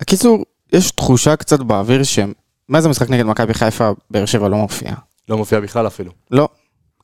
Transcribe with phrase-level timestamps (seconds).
[0.00, 4.92] הקיצור, יש תחושה קצת באוויר שמאז המשחק נגד מכבי חיפה, באר שבע לא מופיע.
[5.28, 6.12] לא מופיע בכלל אפילו.
[6.30, 6.48] לא.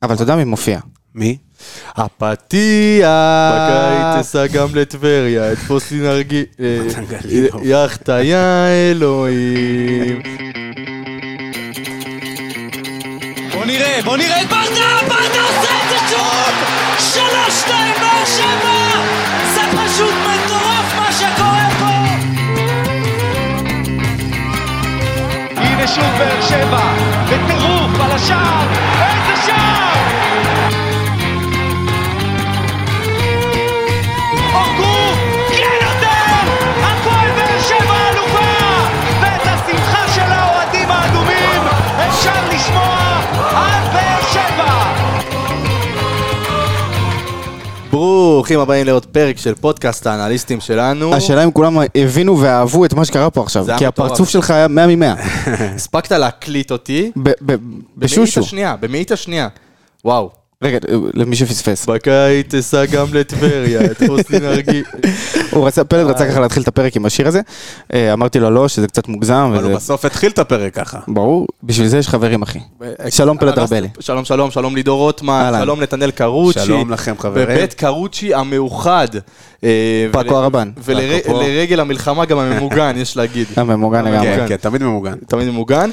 [0.02, 0.80] אבל אתה יודע מי מופיע.
[1.14, 1.38] מי?
[1.86, 3.08] הפתיח!
[3.54, 6.44] בקיץ אסע גם לטבריה, אתפוס לי נרגיל...
[7.08, 7.64] גלינו.
[7.64, 8.36] יאכטה יא
[8.90, 10.22] אלוהים.
[13.52, 16.54] בוא נראה, בוא נראה את ברדה, ברדה עושה את זה שוב!
[16.98, 18.61] שלוש, שתיים, באר שבע!
[25.94, 26.92] שוב באר שבע,
[27.24, 28.66] בטירוף על השער!
[29.02, 29.91] איזה שער!
[48.02, 51.14] ברוכים הבאים לעוד פרק של פודקאסט האנליסטים שלנו.
[51.14, 53.66] השאלה אם כולם הבינו ואהבו את מה שקרה פה עכשיו.
[53.78, 53.86] כי.
[53.86, 55.04] הפרצוף שלך היה 100 מ-100.
[55.76, 57.10] הספקת להקליט אותי.
[57.16, 58.40] ב- ב- במאית בשושו.
[58.40, 59.48] השנייה, במאית השנייה.
[60.04, 60.41] וואו.
[60.62, 60.78] רגע,
[61.14, 61.86] למי שפספס.
[61.86, 64.84] בקיץ אסע גם לטבריה, אתפוס לי נרגיל.
[65.52, 67.40] הוא רצה, פלד רצה ככה להתחיל את הפרק עם השיר הזה.
[67.94, 69.50] אה, אמרתי לו לא, שזה קצת מוגזם.
[69.54, 70.98] אבל הוא בסוף התחיל את הפרק ככה.
[71.08, 72.58] ברור, בשביל זה יש חברים אחי.
[73.08, 73.88] שלום פלד ארבלי.
[74.00, 75.52] שלום שלום, שלום לידור רוטמן.
[75.62, 76.60] שלום נתנאל קרוצ'י.
[76.60, 77.46] שלום לכם, חברים.
[77.48, 79.08] בבית קרוצ'י המאוחד.
[79.64, 80.70] אה, פאקו הרבן.
[80.84, 83.46] ולרגל המלחמה גם הממוגן, יש להגיד.
[83.56, 84.36] גם ממוגן לגמרי.
[84.36, 85.14] כן, כן, תמיד ממוגן.
[85.28, 85.90] תמיד ממוגן.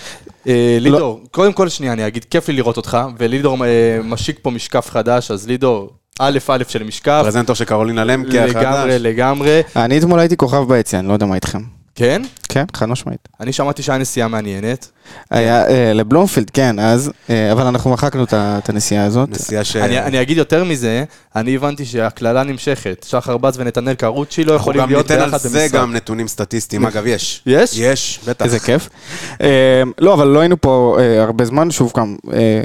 [0.47, 0.91] אה, לא.
[0.91, 3.69] לידור, קודם כל שנייה, אני אגיד, כיף לי לראות אותך, ולידור אה,
[4.03, 7.21] משיק פה משקף חדש, אז לידור, א' א' של משקף.
[7.23, 9.01] פרזנטור של קרולינה למקה לגמרי, החדש.
[9.01, 9.61] לגמרי.
[9.75, 11.78] אני אתמול הייתי כוכב ביציע, אני לא יודע מה איתכם.
[11.99, 12.21] כן?
[12.49, 13.27] כן, חד משמעית.
[13.39, 14.91] אני שמעתי שהיה נסיעה מעניינת.
[15.31, 19.29] היה אה, לבלומפילד, כן, אז, אה, אבל אנחנו מחקנו את הנסיעה הזאת.
[19.29, 19.75] נסיעה ש...
[19.75, 21.03] אני, אני אגיד יותר מזה,
[21.35, 23.05] אני הבנתי שהקללה נמשכת.
[23.09, 25.75] שחר בץ ונתנאל קרוצ'י לא אנחנו יכולים גם להיות ניתן ביחד על זה במשחק.
[25.79, 26.85] גם נתונים סטטיסטיים.
[26.85, 27.41] אגב, יש.
[27.45, 27.77] יש?
[27.77, 28.45] יש, בטח.
[28.45, 28.89] איזה כיף.
[29.41, 29.47] אה,
[29.97, 32.61] לא, אבל לא היינו פה אה, הרבה זמן, שוב גם, אה,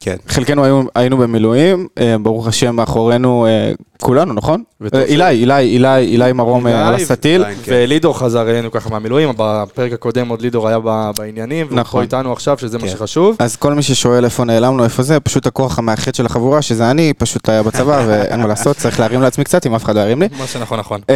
[0.00, 0.16] כן.
[0.28, 4.62] חלקנו היו- היינו במילואים, אה, ברוך השם מאחורינו אה, כולנו, נכון?
[4.94, 7.44] אה, אילי, אילי, אילי, אילי מרום אה, על הסטיל.
[7.44, 7.72] כן.
[7.74, 10.78] ולידור חזר אלינו ככה מהמילואים, בפרק הקודם עוד לידור היה
[11.16, 11.98] בעניינים, והוא נכון.
[11.98, 12.90] פה איתנו עכשיו, שזה מה כן.
[12.90, 13.36] שחשוב.
[13.38, 17.12] אז כל מי ששואל איפה נעלמנו, איפה זה, פשוט הכוח המאחד של החבורה, שזה אני,
[17.18, 20.22] פשוט היה בצבא, ואין מה לעשות, צריך להרים לעצמי קצת, אם אף אחד לא ירים
[20.22, 20.28] לי.
[20.38, 21.00] מה שנכון נכון.
[21.10, 21.14] אה,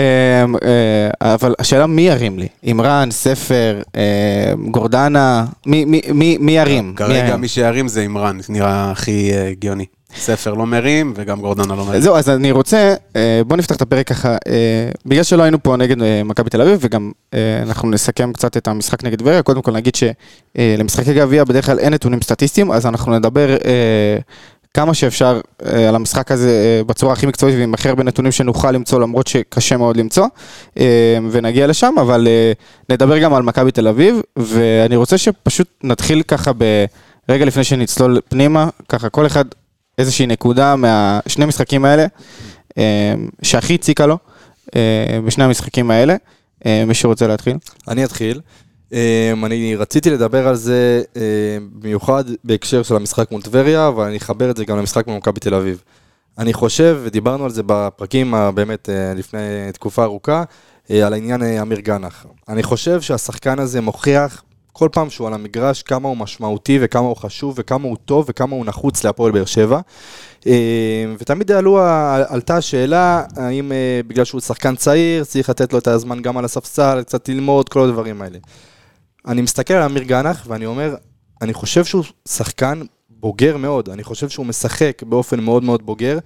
[1.22, 2.46] אה, אבל השאלה מי ירים לי?
[2.64, 3.82] אימרן, ספר,
[4.70, 6.88] גורדנה, מי- מי- מי מי ירים?
[6.90, 7.36] מי כרגע?
[7.36, 9.84] מי שירים זה אימרן, נראה הכי הגיוני.
[10.18, 12.00] ספר לא מרים וגם גורדנה לא מרים.
[12.00, 15.76] זהו, אז אני רוצה, אה, בוא נפתח את הפרק ככה, אה, בגלל שלא היינו פה
[15.76, 17.12] נגד אה, מכבי תל אביב, וגם
[17.62, 21.94] אנחנו נסכם קצת את המשחק נגד טבריה, קודם כל נגיד שלמשחקי גביע בדרך כלל אין
[21.94, 23.56] נתונים סטטיסטיים, אז אנחנו נדבר
[24.74, 25.40] כמה שאפשר
[25.88, 29.96] על המשחק הזה בצורה הכי מקצועית ועם הכי הרבה נתונים שנוכל למצוא, למרות שקשה מאוד
[29.96, 30.26] למצוא,
[31.30, 32.28] ונגיע לשם, אבל
[32.90, 36.50] נדבר גם על מכבי תל אביב, ואני רוצה שפשוט נתחיל ככה
[37.28, 39.44] ברגע לפני שנצלול פנימה, ככה כל אחד
[39.98, 42.06] איזושהי נקודה מהשני המשחקים האלה,
[42.78, 44.18] אה, שהכי הציקה לו
[44.76, 46.16] אה, בשני המשחקים האלה.
[46.66, 47.56] אה, מישהו רוצה להתחיל?
[47.88, 48.40] אני אתחיל.
[49.44, 51.02] אני רציתי לדבר על זה
[51.72, 55.40] במיוחד בהקשר של המשחק מול טבריה, אבל אני אחבר את זה גם למשחק מול מכבי
[55.40, 55.82] תל אביב.
[56.38, 59.38] אני חושב, ודיברנו על זה בפרקים באמת לפני
[59.72, 60.44] תקופה ארוכה,
[60.90, 62.26] על העניין אמיר גנח.
[62.48, 64.42] אני חושב שהשחקן הזה מוכיח
[64.78, 68.56] כל פעם שהוא על המגרש כמה הוא משמעותי וכמה הוא חשוב וכמה הוא טוב וכמה
[68.56, 69.80] הוא נחוץ להפועל באר שבע.
[70.46, 71.80] אה, ותמיד עלו,
[72.28, 76.44] עלתה השאלה האם אה, בגלל שהוא שחקן צעיר צריך לתת לו את הזמן גם על
[76.44, 78.38] הספסל, קצת ללמוד, כל הדברים האלה.
[79.26, 80.94] אני מסתכל על אמיר גנח ואני אומר,
[81.42, 86.18] אני חושב שהוא שחקן בוגר מאוד, אני חושב שהוא משחק באופן מאוד מאוד בוגר,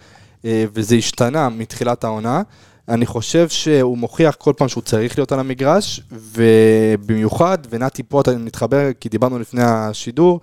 [0.44, 2.42] אה, וזה השתנה מתחילת העונה.
[2.88, 8.30] אני חושב שהוא מוכיח כל פעם שהוא צריך להיות על המגרש, ובמיוחד, ונתי פה אתה
[8.38, 10.40] מתחבר, כי דיברנו לפני השידור,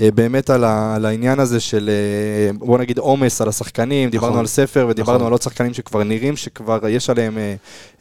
[0.00, 4.30] אה, באמת על, ה, על העניין הזה של, אה, בוא נגיד, עומס על השחקנים, דיברנו
[4.30, 4.40] נכון.
[4.40, 5.26] על ספר ודיברנו נכון.
[5.26, 7.38] על עוד שחקנים שכבר נראים, שכבר יש עליהם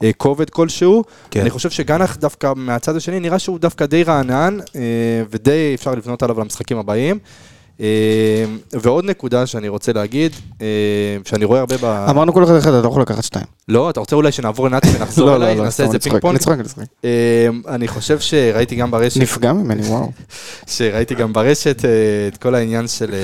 [0.04, 1.04] אה, כובד כלשהו.
[1.32, 1.42] כן.
[1.42, 4.58] אני חושב שגנח דווקא מהצד השני נראה שהוא דווקא די רענן,
[5.30, 7.20] ודי אפשר לבנות עליו למשחקים הבאים.
[7.80, 10.32] אה, ועוד נקודה שאני רוצה להגיד,
[10.62, 10.68] אה,
[11.26, 11.86] שאני רואה הרבה ב...
[11.86, 13.46] אמרנו כל אחד אחד, אתה לא יכול לקחת שתיים.
[13.68, 16.22] לא, אתה רוצה אולי שנעבור לנתי ונחזור לא, אליי, לא, לא, נעשה איזה אני פינג
[16.22, 16.38] פונג?
[16.38, 16.84] צוחק, אני צוחק.
[17.06, 20.12] אה, אני חושב שראיתי גם ברשת, נפגע ממני, וואו.
[20.78, 21.82] שראיתי גם ברשת
[22.28, 23.16] את כל העניין של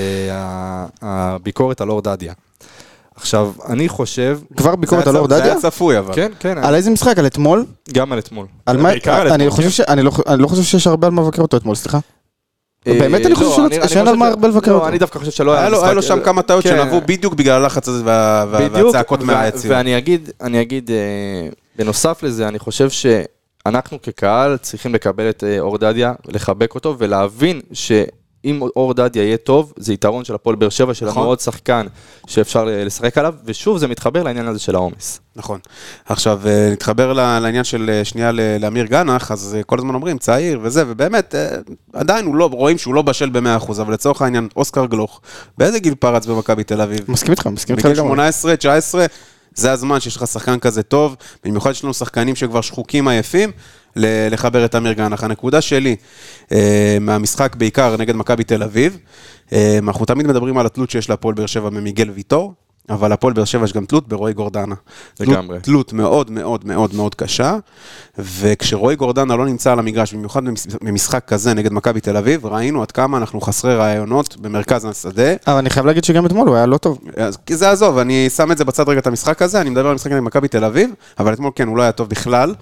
[1.02, 2.32] הביקורת על אור דדיה.
[3.16, 5.52] עכשיו, אני חושב, כבר ביקורת זה על אור צ- זה דדיה?
[5.52, 6.14] היה צפוי אבל.
[6.14, 7.18] כן, כן, על איזה משחק?
[7.18, 7.64] על אתמול?
[7.92, 8.46] גם על אתמול.
[8.66, 8.88] על מה?
[8.90, 9.70] בעיקר על אני אתמול, חושב.
[9.70, 9.80] ש...
[9.80, 11.98] אני אני לא חושב שיש הרבה על מה לבקר אותו אתמול, סליחה.
[12.86, 14.88] אה, באמת אני חושב לא, אני שאין על חושב מה ש- הרבה לבקר לא, אותו.
[14.88, 16.76] אני דווקא חושב שלא היה לו- משחק- היה לו שם כמה טעויות כן.
[16.76, 19.66] שנבעו בדיוק בגלל הלחץ הזה והצעקות מהיציאות.
[19.76, 20.96] ואני אגיד, אני אגיד, אה,
[21.76, 22.88] בנוסף לזה, אני חושב
[23.66, 27.60] אנחנו כקהל צריכים לקבל את אה, אור דדיה, לחבק אותו ולהבין
[28.42, 31.26] שאם אור דדיה יהיה טוב, זה יתרון של הפועל באר שבע, של נכון.
[31.26, 31.86] עוד שחקן
[32.26, 35.20] שאפשר ל- לשחק עליו, ושוב זה מתחבר לעניין הזה של העומס.
[35.36, 35.58] נכון.
[36.06, 38.30] עכשיו, אה, נתחבר לעניין של אה, שנייה
[38.60, 41.48] לאמיר גנח, אז אה, כל הזמן אומרים, צעיר וזה, ובאמת, אה,
[41.92, 45.20] עדיין הוא לא, רואים שהוא לא בשל ב-100%, אבל לצורך העניין, אוסקר גלוך,
[45.58, 47.00] באיזה גיל פרץ במכבי תל אביב?
[47.08, 48.10] מסכים איתך, מסכים איתך בגיל לגמרי.
[48.10, 49.06] 18, 19,
[49.54, 53.50] זה הזמן שיש לך שחקן כזה טוב, במיוחד יש לנו שחקנים שכבר שחוקים עייפים,
[53.96, 55.24] לחבר את אמיר גנח.
[55.24, 55.96] הנקודה שלי,
[56.52, 58.98] אה, מהמשחק בעיקר נגד מכבי תל אביב,
[59.52, 62.54] אה, אנחנו תמיד מדברים על התלות שיש להפועל באר שבע ממיגל ויטור,
[62.90, 64.74] אבל הפועל באר שבע יש גם תלות ברועי גורדנה.
[65.20, 65.46] לגמרי.
[65.46, 67.56] תלות, תלות מאוד מאוד מאוד מאוד קשה,
[68.18, 72.82] וכשרועי גורדנה לא נמצא על המגרש, במיוחד במש- במשחק כזה נגד מכבי תל אביב, ראינו
[72.82, 75.32] עד כמה אנחנו חסרי רעיונות במרכז השדה.
[75.46, 76.98] אבל אני חייב להגיד שגם אתמול הוא היה לא טוב.
[77.16, 79.86] אז כי זה עזוב, אני שם את זה בצד רגע את המשחק הזה, אני מדבר
[79.86, 82.54] על המשחק נגד מכבי תל אביב, אבל אתמול כן, הוא לא היה טוב בכלל,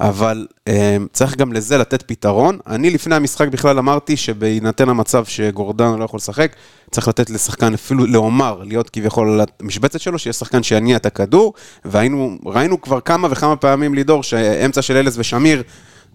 [0.00, 2.58] אבל אה, צריך גם לזה לתת פתרון.
[2.66, 6.56] אני לפני המשחק בכלל אמרתי שבהינתן המצב שגורדן לא יכול לשחק,
[6.90, 11.54] צריך לתת לשחקן אפילו לעומר, להיות כביכול על המשבצת שלו, שיהיה שחקן שיניע את הכדור,
[11.84, 15.62] והיינו, ראינו כבר כמה וכמה פעמים לידור שאמצע של אלס ושמיר,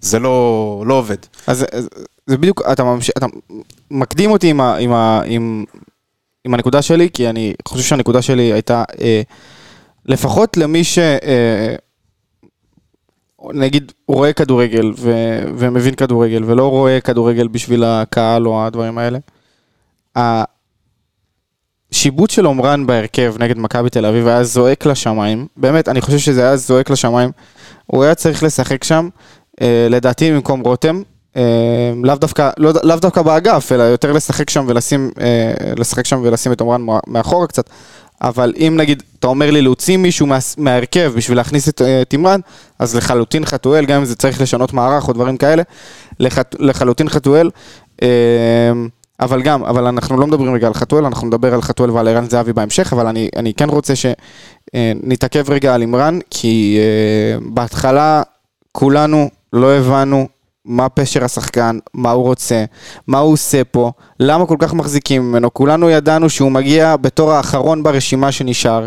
[0.02, 1.18] זה לא, לא עובד.
[1.48, 1.66] אז
[2.28, 3.26] זה בדיוק, אתה, ממש, אתה
[3.92, 5.66] מקדים אותי עם, ה, עם, ה, עם,
[6.46, 9.22] עם הנקודה שלי, כי אני חושב שהנקודה שלי הייתה, אה,
[10.06, 11.00] לפחות למי ש...
[11.00, 11.76] אה,
[13.54, 15.12] נגיד, רואה כדורגל ו,
[15.58, 19.20] ומבין כדורגל, ולא רואה כדורגל בשביל הקהל או הדברים האלה,
[21.92, 26.42] השיבוט של עומרן בהרכב נגד מכבי תל אביב היה זועק לשמיים, באמת, אני חושב שזה
[26.42, 27.32] היה זועק לשמיים,
[27.86, 29.10] הוא היה צריך לשחק שם,
[29.62, 31.02] אה, לדעתי במקום רותם,
[31.36, 36.22] אה, לאו דווקא, לא, לאו דווקא באגף, אלא יותר לשחק שם ולשים, אה, לשחק שם
[36.24, 37.70] ולשים את עומרן מאחורה קצת.
[38.22, 42.40] אבל אם נגיד, אתה אומר לי להוציא מישהו מה, מההרכב בשביל להכניס את אה, תמרן,
[42.80, 45.64] אז לחלוטין חתואל, גם אם זה צריך לשנות מערך או דברים כאלה,
[46.60, 47.50] לחלוטין חתואל.
[48.02, 48.08] אה,
[49.20, 52.30] אבל גם, אבל אנחנו לא מדברים רגע על חתואל, אנחנו נדבר על חתואל ועל ערן
[52.30, 58.22] זהבי בהמשך, אבל אני, אני כן רוצה שנתעכב רגע על עמרן, כי אה, בהתחלה
[58.72, 60.28] כולנו לא הבנו
[60.66, 62.66] מה פשר השחקן, מה הוא רוצה,
[63.08, 65.54] מה הוא עושה פה, למה כל כך מחזיקים ממנו.
[65.54, 68.86] כולנו ידענו שהוא מגיע בתור האחרון ברשימה שנשאר,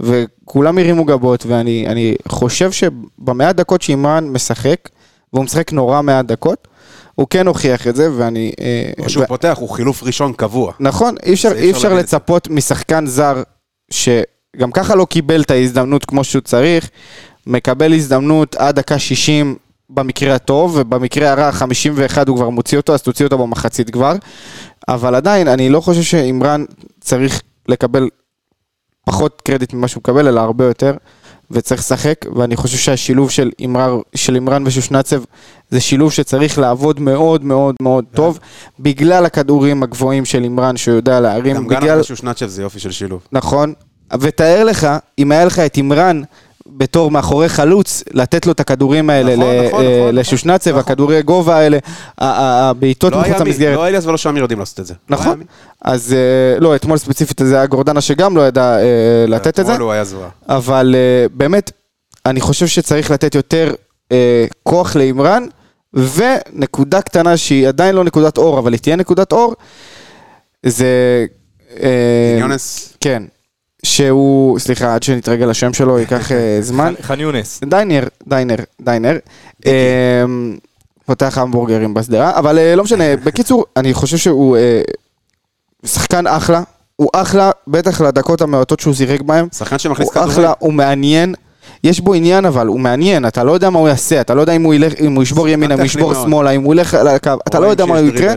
[0.00, 4.88] וכולם הרימו גבות, ואני אני חושב שבמעט דקות שעמרן משחק,
[5.32, 6.68] והוא משחק נורא מעט דקות,
[7.14, 8.52] הוא כן הוכיח את זה, ואני...
[8.60, 10.72] אה, כשהוא ו- פותח, הוא חילוף ראשון קבוע.
[10.80, 11.98] נכון, אי אפשר, אי אפשר את זה.
[12.00, 13.42] לצפות משחקן זר
[13.90, 16.90] שגם ככה לא קיבל את ההזדמנות כמו שהוא צריך,
[17.46, 19.56] מקבל הזדמנות עד דקה 60
[19.90, 24.12] במקרה הטוב, ובמקרה הרע 51 הוא כבר מוציא אותו, אז תוציא אותו במחצית כבר.
[24.88, 26.64] אבל עדיין, אני לא חושב שעמרן
[27.00, 28.08] צריך לקבל
[29.06, 30.94] פחות קרדיט ממה שהוא מקבל, אלא הרבה יותר,
[31.50, 35.22] וצריך לשחק, ואני חושב שהשילוב של עמרן, של עמרן ושושנצב
[35.70, 38.38] זה שילוב שצריך לעבוד מאוד מאוד מאוד טוב,
[38.80, 42.00] בגלל הכדורים הגבוהים של עמרן שהוא יודע להרים, גם בגלל...
[42.00, 43.26] ושושנצ'ב זה יופי של שילוב.
[43.32, 43.72] נכון,
[44.20, 46.22] ותאר לך, אם היה לך את עמרן
[46.70, 50.80] בתור מאחורי חלוץ, לתת לו את הכדורים האלה נכון, ל- נכון, אה, נכון, לשושנצב, נכון.
[50.80, 51.78] הכדורי גובה האלה,
[52.18, 53.76] הבעיטות לא מחוץ למסגרת.
[53.76, 54.94] לא אליאס ולא שמיר יודעים לעשות את זה.
[55.10, 55.42] לא נכון.
[55.84, 59.72] אז אה, לא, אתמול ספציפית זה היה גורדנה שגם לא ידע אה, לתת את זה,
[59.72, 60.28] אתמול הוא היה זרוע.
[60.48, 60.94] אבל
[61.34, 61.70] באמת,
[62.26, 63.74] אני חושב שצריך לתת יותר
[64.62, 65.46] כוח לעמרן,
[65.94, 69.54] ונקודה קטנה שהיא עדיין לא נקודת אור, אבל היא תהיה נקודת אור,
[70.66, 70.86] זה...
[72.40, 73.22] יונס, כן,
[73.86, 76.94] שהוא, סליחה, עד שנתרגל לשם שלו, ייקח אה, זמן.
[77.02, 77.60] חן- יונס.
[77.64, 79.16] דיינר, דיינר, דיינר.
[79.66, 79.72] אה,
[81.06, 84.80] פותח המבורגרים בשדרה, אבל אה, לא משנה, בקיצור, אני חושב שהוא אה,
[85.86, 86.62] שחקן אחלה,
[86.96, 89.48] הוא אחלה, בטח לדקות המעטות שהוא שיחק בהם.
[89.58, 90.30] שחקן שמכניס הוא כדורים.
[90.30, 91.34] אחלה, הוא מעניין.
[91.84, 94.52] יש בו עניין אבל, הוא מעניין, אתה לא יודע מה הוא יעשה, אתה לא יודע
[94.52, 96.14] אם הוא ילך, אם הוא ישבור ימינה, אם הוא ישבור.
[96.14, 98.34] שמאלה, אם הוא ילך על הקו, אתה לא יודע מה יקרה.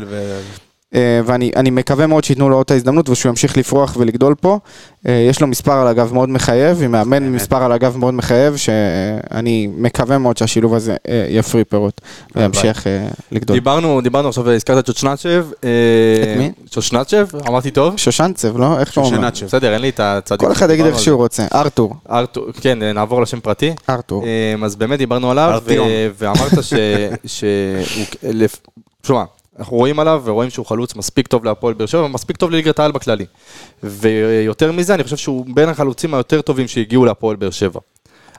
[0.96, 4.60] אה, ואני אני מקווה מאוד שייתנו לו עוד את ההזדמנות ושהוא ימשיך לפרוח ולגדול פה.
[5.08, 8.13] אה, יש לו מספר על הגב מאוד מחייב, עם מאמן עם מספר על הגב מאוד
[8.13, 12.01] מחייב, שאני מקווה מאוד שהשילוב הזה אה, יפרי פירות
[12.36, 12.88] וימשיך
[13.31, 13.55] לגדול.
[13.55, 15.46] דיברנו, דיברנו עכשיו, הזכרת את צ'וצ'נצ'ב.
[15.60, 16.51] את מי?
[16.69, 17.98] צ'וצ'נצ'ב, אמרתי טוב?
[17.98, 18.79] שושנצב, לא?
[18.79, 19.19] איך קוראים לו?
[19.22, 19.46] שושנצ'ב.
[19.46, 20.41] בסדר, אין לי את הצדיק.
[20.48, 21.46] כל אחד יגיד איך שהוא רוצה.
[21.53, 21.96] ארתור.
[22.12, 23.74] ארתור, כן, נעבור לשם פרטי.
[23.89, 24.24] ארתור.
[24.65, 25.62] אז באמת דיברנו עליו,
[26.17, 26.74] ואמרת ש-
[27.36, 28.05] שהוא...
[29.01, 29.24] תשמע,
[29.59, 32.91] אנחנו רואים עליו ורואים שהוא חלוץ מספיק טוב להפועל באר שבע, ומספיק טוב לליגת העל
[32.91, 33.25] בכללי.
[33.83, 37.79] ויותר מזה, אני חושב שהוא בין החלוצים היותר טובים שהגיעו להפועל באר שבע.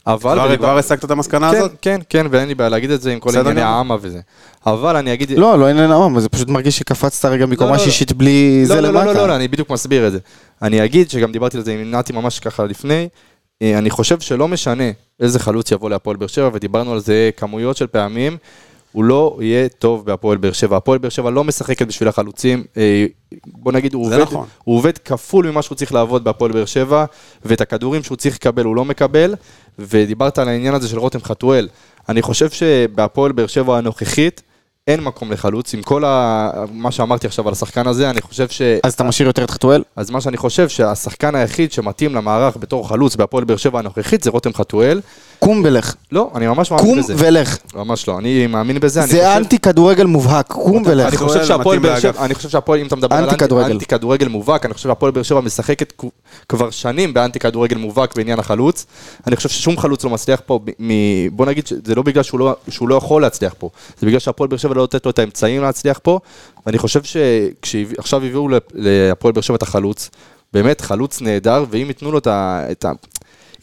[0.07, 0.35] אבל...
[0.35, 1.73] כבר- כבר הסקת את המסקנה כן, הזאת?
[1.83, 3.61] כן, כן, ואין לי בעיה להגיד את זה עם כל ענייני.
[3.63, 4.21] העמה וזה.
[4.67, 5.31] אבל אני אגיד...
[5.31, 7.83] לא, לא עניין העם, זה פשוט מרגיש שקפצת רגע מקומה לא, לא.
[7.83, 9.05] שישית בלי זה לא, לא, למטה.
[9.05, 10.19] לא, לא, לא, אני בדיוק מסביר את זה.
[10.63, 13.09] אני אגיד שגם דיברתי על זה עם נתי ממש ככה לפני,
[13.63, 14.85] אה, אני חושב שלא משנה
[15.21, 18.37] איזה חלוץ יבוא להפועל באר שבע, ודיברנו על זה כמויות של פעמים.
[18.93, 20.77] הוא לא יהיה טוב בהפועל באר שבע.
[20.77, 22.65] הפועל באר שבע לא משחקת בשביל החלוצים.
[22.77, 23.07] אה,
[23.47, 24.47] בוא נגיד, הוא עובד, נכון.
[24.65, 27.05] הוא עובד כפול ממה שהוא צריך לעבוד בהפועל באר שבע,
[27.45, 29.35] ואת הכדורים שהוא צריך לקבל הוא לא מקבל.
[29.79, 31.69] ודיברת על העניין הזה של רותם חתואל.
[32.09, 34.43] אני חושב שבהפועל באר שבע הנוכחית,
[34.91, 35.75] אין מקום לחלוץ.
[35.75, 36.51] עם כל ה...
[36.73, 38.63] מה שאמרתי עכשיו על השחקן הזה, אני חושב ש...
[38.85, 39.83] אז אתה משאיר יותר את חתואל?
[39.97, 44.31] אז מה שאני חושב שהשחקן היחיד שמתאים למערך בתור חלוץ בהפועל באר שבע הנוכחית זה
[44.31, 45.01] רותם חתואל.
[45.39, 45.95] קום ולך.
[46.13, 47.15] לא, אני ממש מאמין קום בזה.
[47.17, 47.57] ולך.
[47.75, 49.01] ממש לא, אני מאמין בזה.
[49.03, 51.15] אני זה חושב- אנטי כדורגל מובהק, קום אני ולך.
[51.15, 52.25] חושב חתואל שהפועל באר שבע.
[52.25, 53.73] אני חושב שהפועל, אם אתה מדבר על אנטי אנטי- כדורגל.
[53.73, 55.93] אנטי כדורגל מובהק, אני חושב שהפועל באר שבע משחקת
[56.49, 58.87] כבר שנים באנטי כדורגל מובהק בעניין החלוץ.
[59.27, 60.91] אני חושב ששום חלוץ לא מצליח פה, מ-
[61.37, 63.71] בוא נגיד שזה לא בגלל שהוא לא- שהוא לא יכול להצליח פה,
[64.01, 66.21] זה בגלל שהפועל באר שבע לא נותנת לו את האמצעים להצליח פה,
[66.67, 70.11] ואני חושב שכשעכשיו הביאו להפועל באר שבע את החלוץ,
[70.53, 72.67] באמת חלוץ נהדר, ואם ייתנו לו את ה...
[72.71, 72.93] את ה-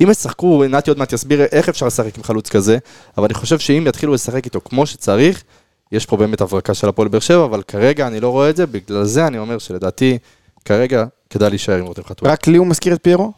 [0.03, 2.77] אם ישחקו, נתי עוד מעט יסביר איך אפשר לשחק עם חלוץ כזה,
[3.17, 5.43] אבל אני חושב שאם יתחילו לשחק איתו כמו שצריך,
[5.91, 8.65] יש פה באמת הברקה של הפועל באר שבע, אבל כרגע אני לא רואה את זה,
[8.65, 10.17] בגלל זה אני אומר שלדעתי,
[10.65, 12.31] כרגע כדאי להישאר עם רותם חתואל.
[12.31, 13.31] רק לי הוא מזכיר את פיירו?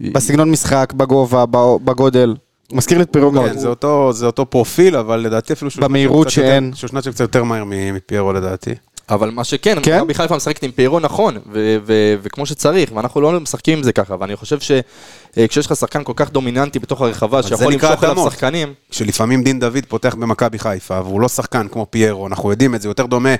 [0.00, 1.44] בסגנון משחק, בגובה,
[1.84, 2.34] בגודל.
[2.72, 3.48] מזכיר לי את פיירו גם.
[3.48, 6.72] כן, זה אותו, זה אותו פרופיל, אבל לדעתי אפילו במהירות שאין.
[6.74, 8.74] שושנצ'ב קצת יותר מהר מפיירו לדעתי.
[9.10, 9.98] אבל מה שכן, כן?
[9.98, 13.92] מכבי חיפה משחקת עם פיירו נכון, ו- ו- וכמו שצריך, ואנחנו לא משחקים עם זה
[13.92, 18.30] ככה, ואני חושב שכשיש לך שחקן כל כך דומיננטי בתוך הרחבה, שיכול למשוך עליו.
[18.30, 22.82] שחקנים, שלפעמים דין דוד פותח במכבי חיפה, והוא לא שחקן כמו פיירו, אנחנו יודעים את
[22.82, 23.34] זה, יותר דומה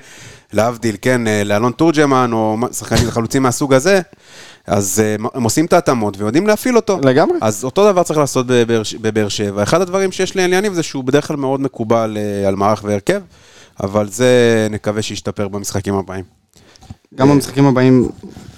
[0.53, 4.01] להבדיל, כן, אה, לאלון תורג'מן, או שחקנים חלוצים מהסוג הזה,
[4.67, 6.99] אז אה, הם עושים את ההתאמות ויודעים להפעיל אותו.
[7.03, 7.37] לגמרי.
[7.41, 8.45] אז אותו דבר צריך לעשות
[9.01, 9.63] בבאר, שבע.
[9.63, 13.21] אחד הדברים שיש לי עניינים זה שהוא בדרך כלל מאוד מקובל אה, על מערך והרכב,
[13.83, 14.31] אבל זה
[14.69, 16.23] נקווה שישתפר במשחקים הבאים.
[17.15, 18.09] גם במשחקים הבאים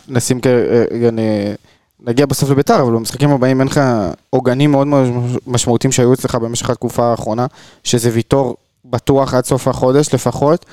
[0.08, 0.48] נשים כ...
[0.48, 1.56] אה, נ-
[2.10, 3.82] נגיע בסוף לביתר, אבל במשחקים הבאים אין לך
[4.30, 4.88] עוגנים מאוד
[5.48, 7.46] משמעותיים שהיו אצלך במשך התקופה האחרונה,
[7.84, 10.66] שזה ויטור בטוח עד סוף החודש לפחות,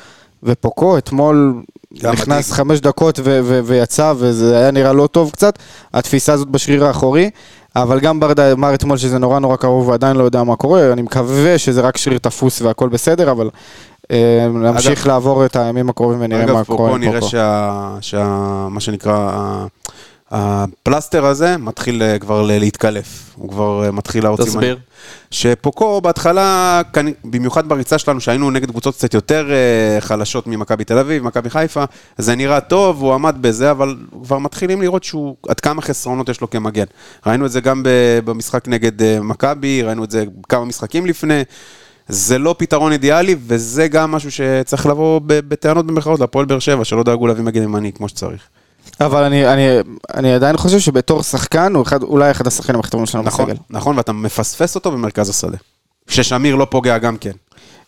[0.43, 1.63] ופוקו אתמול
[1.93, 2.43] נכנס מדאיג.
[2.45, 5.59] חמש דקות ו- ו- ויצא, וזה היה נראה לא טוב קצת,
[5.95, 7.31] התפיסה הזאת בשריר האחורי,
[7.77, 11.03] אבל גם ברדה אמר אתמול שזה נורא נורא קרוב ועדיין לא יודע מה קורה, אני
[11.03, 13.51] מקווה שזה רק שריר תפוס והכל בסדר, אבל אה,
[14.55, 17.23] נמשיך לעבור את הימים הקרובים ונראה מה אגב, פה, קורה פה עם נראה.
[17.23, 18.25] שה, שה...
[18.71, 19.67] מה שנקרא,
[20.31, 23.31] הפלסטר הזה מתחיל אה, כבר להתקלף.
[23.35, 24.45] הוא כבר אה, מתחיל להוציא...
[24.45, 24.79] תסביר.
[25.31, 26.83] שפוקו בהתחלה,
[27.25, 31.85] במיוחד בריצה שלנו, שהיינו נגד קבוצות קצת יותר אה, חלשות ממכבי תל אביב, מכבי חיפה,
[32.19, 36.41] זה נראה טוב, הוא עמד בזה, אבל כבר מתחילים לראות שהוא, עד כמה חסרונות יש
[36.41, 36.85] לו כמגן.
[37.27, 41.43] ראינו את זה גם ב- במשחק נגד אה, מכבי, ראינו את זה כמה משחקים לפני.
[42.09, 47.03] זה לא פתרון אידיאלי, וזה גם משהו שצריך לבוא בטענות במרכאות להפועל באר שבע, שלא
[47.03, 48.43] דאגו להביא מגן ימני כמו שצריך.
[49.01, 49.67] אבל אני, אני,
[50.15, 53.59] אני עדיין חושב שבתור שחקן הוא אחד, אולי אחד השחקנים הכי טובים שלנו נכון, בסגל.
[53.71, 55.57] נכון, ואתה מפספס אותו במרכז השדה.
[56.09, 57.31] ששמיר לא פוגע גם כן.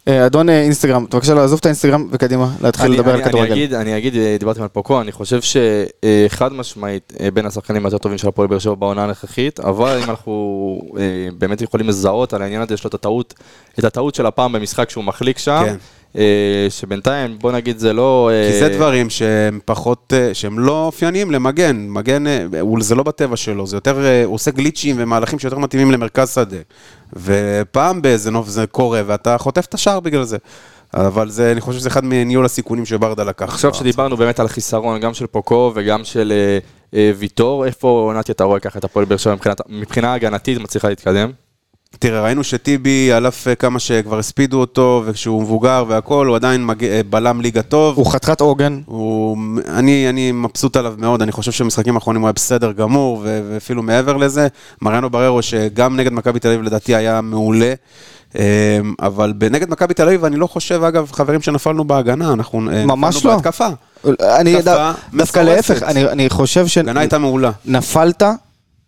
[0.08, 3.30] אה, אדון אה, אינסטגרם, בבקשה לעזוב את האינסטגרם וקדימה, להתחיל אני- לדבר על אני- אני
[3.32, 3.52] כדורגל.
[3.52, 8.18] אגיד, אני אגיד, אה, דיברתם על פוקו, אני חושב שחד משמעית בין השחקנים היותר טובים
[8.18, 10.80] של הפועל באר שבע בעונה הנוכחית, אבל אם אנחנו
[11.38, 13.34] באמת יכולים לזהות על העניין הזה, יש לו את הטעות,
[13.78, 15.76] את הטעות של הפעם במשחק שהוא מחליק שם, כן.
[16.16, 18.30] אה, שבינתיים, בוא נגיד, זה לא...
[18.50, 21.86] כי אה, זה דברים שהם פחות, אה, שהם לא אופייניים למגן.
[21.88, 22.24] מגן,
[22.80, 26.56] זה לא בטבע שלו, זה יותר, הוא עושה גליצ'ים ומהלכים שיותר מתאימים למרכז שדה.
[27.12, 30.36] ופעם באיזה נוף זה קורה, ואתה חוטף את השער בגלל זה.
[30.94, 33.44] אבל זה, אני חושב שזה אחד מניהול הסיכונים שברדה לקח.
[33.44, 36.58] עכשיו שדיברנו באמת על החיסרון, גם של פוקו וגם של אה,
[36.98, 39.34] אה, ויטור, איפה נתי אתה רואה ככה את הפועל באר שבע
[39.68, 41.30] מבחינה הגנתית מצליחה להתקדם?
[41.98, 46.64] תראה, ראינו שטיבי, על אף אה, כמה שכבר הספידו אותו, וכשהוא מבוגר והכול, הוא עדיין
[46.66, 46.84] מג...
[46.84, 47.96] אה, בלם ליגה טוב.
[47.96, 49.36] הוא חתיכת עוגן, הוא,
[49.68, 53.82] אני, אני מבסוט עליו מאוד, אני חושב שבמשחקים האחרונים הוא היה בסדר גמור, ו- ואפילו
[53.82, 54.48] מעבר לזה,
[54.82, 57.72] מריאנו בררו, שגם נגד מכבי תל אביב לדעתי היה מעולה,
[58.36, 58.40] אמ,
[59.02, 62.94] אבל נגד מכבי תל אביב, אני לא חושב, אגב, חברים שנפלנו בהגנה, אנחנו אה, נפלנו
[63.24, 63.34] לא.
[63.36, 63.68] בהתקפה.
[64.22, 65.38] אני התקפה דו- דווקא.
[65.38, 67.50] להפך, אני, אני חושב ההגנה הייתה מעולה.
[67.64, 68.22] שנפלת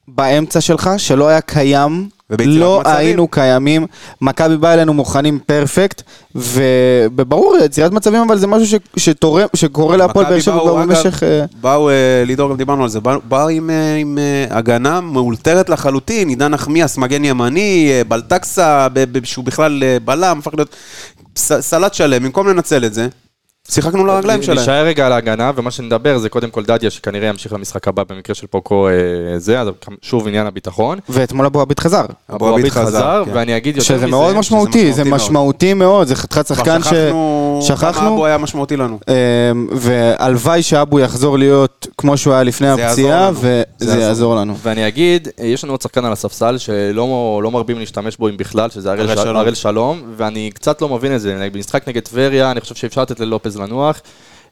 [0.09, 2.97] באמצע שלך, שלא היה קיים, לא מצבים.
[2.97, 3.87] היינו קיימים,
[4.21, 6.03] מכבי בא אלינו מוכנים פרפקט,
[6.35, 11.23] וברור, יצירת מצבים, אבל זה משהו ש, שתורם, שקורה להפועל באר שבע כבר במשך...
[11.23, 14.19] אה, באו, אה, לידור, גם דיברנו על זה, באו, באו עם, אה, עם
[14.51, 18.89] הגנה מאולתרת לחלוטין, עידן נחמיאס, מגן ימני, בלטקסה,
[19.25, 20.77] שהוא בכלל בלם, הפך להיות
[21.37, 23.09] סלט שלם, במקום לנצל את זה,
[23.69, 24.59] שיחקנו לרגליים שלהם.
[24.59, 28.35] נשאר רגע על ההגנה, ומה שנדבר זה קודם כל דדיה, שכנראה ימשיך למשחק הבא במקרה
[28.35, 28.93] של פוקו אה,
[29.39, 29.69] זה, אז
[30.03, 30.99] שוב עניין הביטחון.
[31.09, 32.05] ואתמול אבו עביד חזר.
[32.35, 33.31] אבו עביד חזר, כן.
[33.35, 35.91] ואני אגיד יותר שזה מזה, מאוד משמעותי, זה משמעותי מאוד.
[35.91, 36.93] מאוד, זה חתיכת שחקן ש...
[37.61, 38.99] שכחנו אבו היה משמעותי לנו.
[39.09, 43.31] אמ, והלוואי שאבו יחזור להיות כמו שהוא היה לפני הפציעה.
[43.35, 44.03] וזה זה יעזור.
[44.03, 44.57] יעזור לנו.
[44.63, 48.71] ואני אגיד, יש לנו עוד שחקן על הספסל שלא לא מרבים להשתמש בו אם בכלל,
[48.71, 48.93] שזה.
[48.93, 51.49] הראל שלום, ואני קצת לא מבין את זה.
[51.53, 54.01] במשחק נגד טבריה, אני חושב שאפשר לתת ללופז לנוח.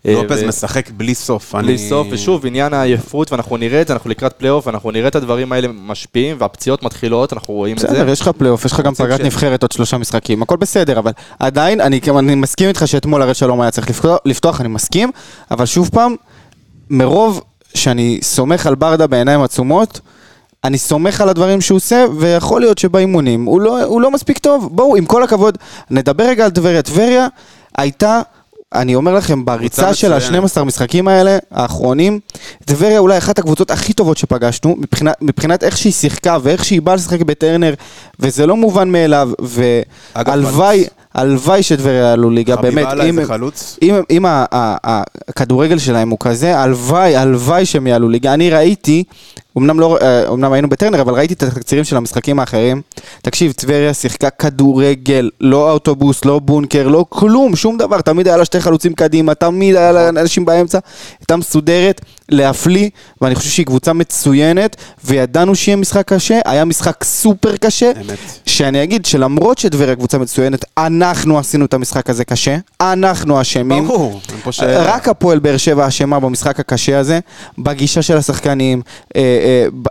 [0.06, 1.54] אה, לופז ו- משחק בלי סוף.
[1.54, 5.08] בלי אני- סוף, ושוב, עניין העייפות, ואנחנו נראה את זה, אנחנו לקראת פלייאוף, ואנחנו נראה
[5.08, 7.86] את הדברים האלה משפיעים, והפציעות מתחילות, אנחנו רואים את זה.
[7.88, 10.98] בסדר, יש לך פלייאוף, יש לך גם פגרת ש- נבחרת עוד שלושה משחקים, הכל בסדר,
[10.98, 15.10] אבל עדיין, אני אני מסכים איתך שאתמול הראל שלום היה צריך לפתוח- לפתוח, אני מסכים,
[15.50, 16.14] אבל שוב פעם,
[16.90, 17.40] מרוב
[17.74, 20.00] שאני סומך על ברדה בעיניים עצומות,
[20.64, 24.68] אני סומך על הדברים שהוא עושה, ויכול להיות שבאימונים הוא לא, הוא לא מספיק טוב.
[24.72, 25.58] בואו, עם כל הכבוד,
[25.90, 26.82] נדבר רגע על טבריה.
[26.82, 27.26] טבריה
[27.78, 28.20] הייתה,
[28.74, 30.44] אני אומר לכם, בריצה של מצוינת.
[30.56, 32.20] ה-12 משחקים האלה, האחרונים,
[32.64, 36.94] טבריה אולי אחת הקבוצות הכי טובות שפגשנו, מבחינת, מבחינת איך שהיא שיחקה ואיך שהיא באה
[36.94, 37.74] לשחק בטרנר,
[38.20, 39.30] וזה לא מובן מאליו,
[40.16, 40.84] והלוואי,
[41.14, 43.78] הלוואי שטבריה יעלו ליגה, באמת, חביבה עליי אם, זה חלוץ.
[43.82, 44.44] אם, אם ה-
[45.28, 48.34] הכדורגל שלהם הוא כזה, הלוואי, הלוואי שהם יעלו ליגה.
[48.34, 49.04] אני ראיתי,
[49.58, 52.82] אמנם, לא, אה, אמנם היינו בטרנר, אבל ראיתי את התקצירים של המשחקים האחרים.
[53.22, 58.00] תקשיב, טבריה שיחקה כדורגל, לא אוטובוס, לא בונקר, לא כלום, שום דבר.
[58.00, 60.78] תמיד היה לה שתי חלוצים קדימה, תמיד היה לה אנשים באמצע.
[61.20, 62.88] הייתה מסודרת, להפליא,
[63.20, 67.92] ואני חושב שהיא קבוצה מצוינת, וידענו שיהיה משחק קשה, היה משחק סופר קשה.
[68.00, 68.18] אמת.
[68.46, 73.88] שאני אגיד שלמרות שטבריה קבוצה מצוינת, אנחנו עשינו את המשחק הזה קשה, אנחנו אשמים.
[73.88, 74.20] ברור.
[74.62, 77.20] רק הפועל באר שבע אשמה במשחק הקשה הזה,
[77.58, 78.82] בגישה של השחקנים,
[79.16, 79.47] אה, אה,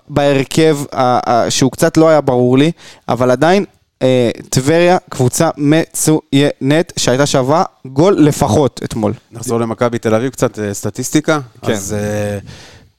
[0.09, 2.71] בהרכב אה, אה, שהוא קצת לא היה ברור לי,
[3.09, 3.65] אבל עדיין
[4.01, 9.13] אה, טבריה קבוצה מצוינת שהייתה שווה גול לפחות אתמול.
[9.31, 11.39] נחזור למכבי תל אביב קצת, אה, סטטיסטיקה.
[11.65, 11.71] כן.
[11.71, 12.37] אז אה,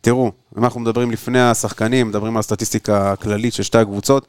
[0.00, 4.27] תראו, אם אנחנו מדברים לפני השחקנים, מדברים על הסטטיסטיקה הכללית של שתי הקבוצות.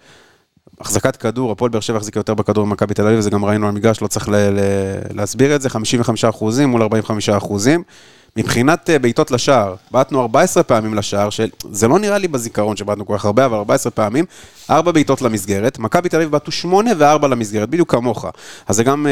[0.82, 3.72] החזקת כדור, הפועל באר שבע החזיקה יותר בכדור ממכבי תל אביב, זה גם ראינו על
[3.72, 4.60] המגרש, לא צריך ל- ל-
[5.14, 7.84] להסביר את זה, 55 אחוזים מול 45 אחוזים.
[8.38, 13.16] מבחינת אה, בעיטות לשער, בעטנו 14 פעמים לשער, שזה לא נראה לי בזיכרון שבעטנו כל
[13.18, 14.26] כך הרבה, אבל 14 פעמים,
[14.70, 18.26] 4 בעיטות למסגרת, מכבי תל אביב בעטו 8 ו-4 למסגרת, בדיוק כמוך.
[18.68, 19.12] אז זה גם אה,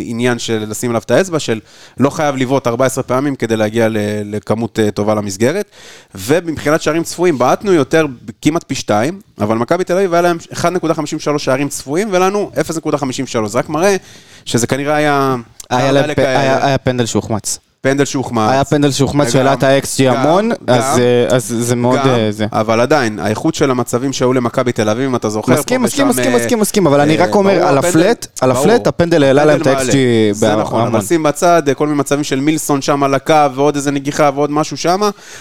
[0.00, 1.60] עניין של לשים עליו את האצבע, של
[2.00, 3.88] לא חייב לבעוט 14 פעמים כדי להגיע
[4.24, 5.70] לכמות אה, טובה למסגרת.
[6.14, 8.06] ומבחינת שערים צפויים, בעטנו יותר,
[8.42, 13.58] כמעט פי 2, אבל מכבי תל אביב היה להם 1.53 שערים צפויים, ולנו 0.53, זה
[13.58, 13.96] רק מראה
[14.44, 15.36] שזה כנראה היה...
[15.70, 17.58] היה להם חלק פ- היה- היה היה פנדל שהוחמץ.
[17.88, 18.50] פנדל שהוחמץ.
[18.50, 21.98] היה פנדל שהוחמץ שהעלה את ה-XG המון, אז אה, אז זה מאוד...
[21.98, 22.46] גם, אה, זה.
[22.52, 26.32] אבל עדיין, האיכות של המצבים שהיו למכבי תל אביב, אם אתה זוכר, מסכים, מסכים, מסכים,
[26.32, 28.50] אה, מסכים, מסכים, אבל אני רק אומר, על הפלט, על.
[28.50, 30.32] הפלט, הפנדל העלה להם את ה-XG מעלה.
[30.32, 30.94] זה נכון, בהמון.
[30.94, 34.50] אבל שים בצד כל מיני מצבים של מילסון שם על הקו, ועוד איזה נגיחה ועוד
[34.50, 35.00] משהו שם,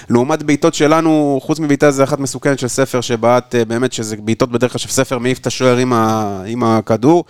[0.10, 4.72] לעומת בעיטות שלנו, חוץ מבעיטה זה אחת מסוכנת של ספר, שבעט באמת, שזה בעיטות בדרך
[4.72, 5.78] כלל שספר מעיף את השוער
[6.46, 7.24] עם הכדור,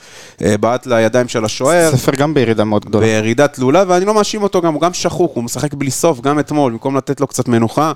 [0.60, 1.92] בעט לידיים של השוער.
[1.92, 3.06] ספר גם בירידה מאוד גדולה.
[3.06, 6.40] בירידה תלולה, ואני לא מאשים אותו גם, הוא גם שחוק, הוא משחק בלי סוף, גם
[6.40, 7.94] אתמול, במקום לתת לו קצת מנוחה,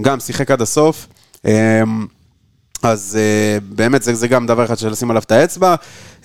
[0.00, 1.06] גם שיחק עד הסוף.
[1.44, 2.06] אמ,
[2.82, 5.74] אז אה, באמת זה, זה גם דבר אחד של לשים עליו את האצבע.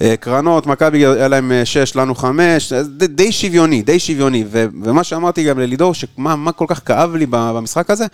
[0.02, 4.44] אה, קרנות, מכבי היה להם 6, לנו 5, די, די שוויוני, די שוויוני.
[4.52, 8.06] ו, ומה שאמרתי גם ללידור, שמה מה כל כך כאב לי במשחק הזה,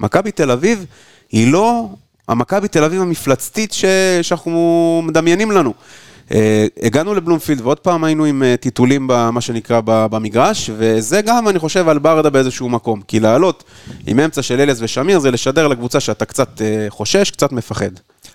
[0.00, 0.86] מכבי תל אביב
[1.32, 1.88] היא לא
[2.28, 3.84] המכבי תל אביב המפלצתית ש,
[4.22, 5.74] שאנחנו מדמיינים לנו.
[6.34, 11.58] אה, הגענו לבלומפילד ועוד פעם היינו עם אה, טיטולים במה שנקרא במגרש, וזה גם, אני
[11.58, 13.00] חושב, על ברדה באיזשהו מקום.
[13.08, 13.64] כי לעלות
[14.06, 17.90] עם אמצע של אליאס ושמיר זה לשדר לקבוצה שאתה קצת אה, חושש, קצת מפחד.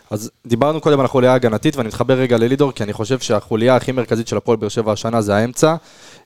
[0.10, 3.92] אז דיברנו קודם על החוליה ההגנתית, ואני מתחבר רגע ללידור, כי אני חושב שהחוליה הכי
[3.92, 5.76] מרכזית של הפועל באר שבע השנה זה האמצע.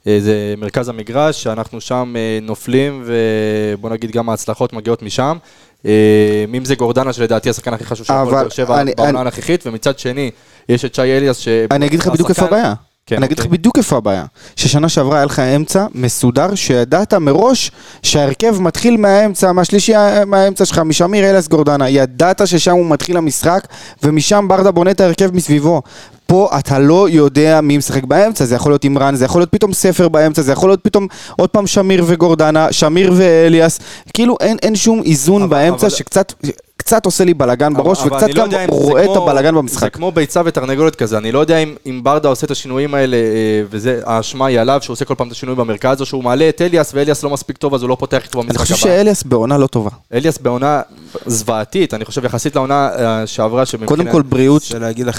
[0.05, 5.37] זה מרכז המגרש, שאנחנו שם נופלים, ובוא נגיד גם ההצלחות מגיעות משם.
[5.85, 10.31] אה, אם זה גורדנה, שלדעתי השחקן הכי חשוב של באר שבע בעונה הנוכחית, ומצד שני,
[10.69, 11.47] יש את שי אליאס, ש...
[11.71, 12.73] אני אגיד לך בדיוק איפה הבעיה.
[13.07, 13.57] כן, אני אגיד לך אוקיי.
[13.57, 14.25] בדיוק איפה הבעיה.
[14.55, 17.71] ששנה שעברה היה לך אמצע מסודר, שידעת מראש
[18.03, 19.93] שההרכב מתחיל מהאמצע, מהשלישי
[20.25, 21.89] מהאמצע שלך, משמיר אלס גורדנה.
[21.89, 23.67] ידעת ששם הוא מתחיל המשחק,
[24.03, 25.81] ומשם ברדה בונה את ההרכב מסביבו.
[26.27, 29.73] פה אתה לא יודע מי משחק באמצע, זה יכול להיות אימרן, זה יכול להיות פתאום
[29.73, 31.07] ספר באמצע, זה יכול להיות פתאום
[31.37, 33.79] עוד פעם שמיר וגורדנה, שמיר ואליאס,
[34.13, 36.33] כאילו אין, אין שום איזון אבל- באמצע אבל- שקצת
[36.77, 39.47] קצת עושה לי בלאגן בראש, אבל וקצת אני לא גם זה רואה את כמו- הבלאגן
[39.55, 39.93] זה במשחק.
[39.93, 43.21] כמו ביצה ותרנגולת כזה, אני לא יודע אם, אם ברדה עושה את השינויים האלה, אה,
[43.69, 46.61] וזה, האשמה היא עליו, שהוא עושה כל פעם את השינוי במרכז, או שהוא מעלה את
[46.61, 48.83] אליאס, ואליאס לא מספיק טוב, אז הוא לא פותח איתו אני במשחק חושב הבא.
[48.95, 49.89] שאליאס בעונה לא טובה.
[50.13, 50.81] אליאס בעונה
[51.25, 53.89] זוועתית, אני חושב, יחסית לעונה אה, שעברה, שמבחינת...
[53.89, 54.63] קודם כל בריאות,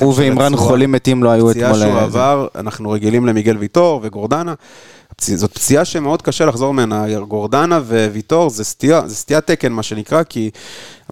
[0.01, 1.87] הוא ואימרן חולים מתים לא היו פציעה אתמול.
[1.87, 4.55] שהוא אה, עבר, אנחנו רגילים למיגל ויטור וגורדנה.
[5.21, 7.81] זאת פציעה שמאוד קשה לחזור ממנה, גורדנה
[8.13, 10.51] וויטור זה סטייה, זה סטיית תקן מה שנקרא, כי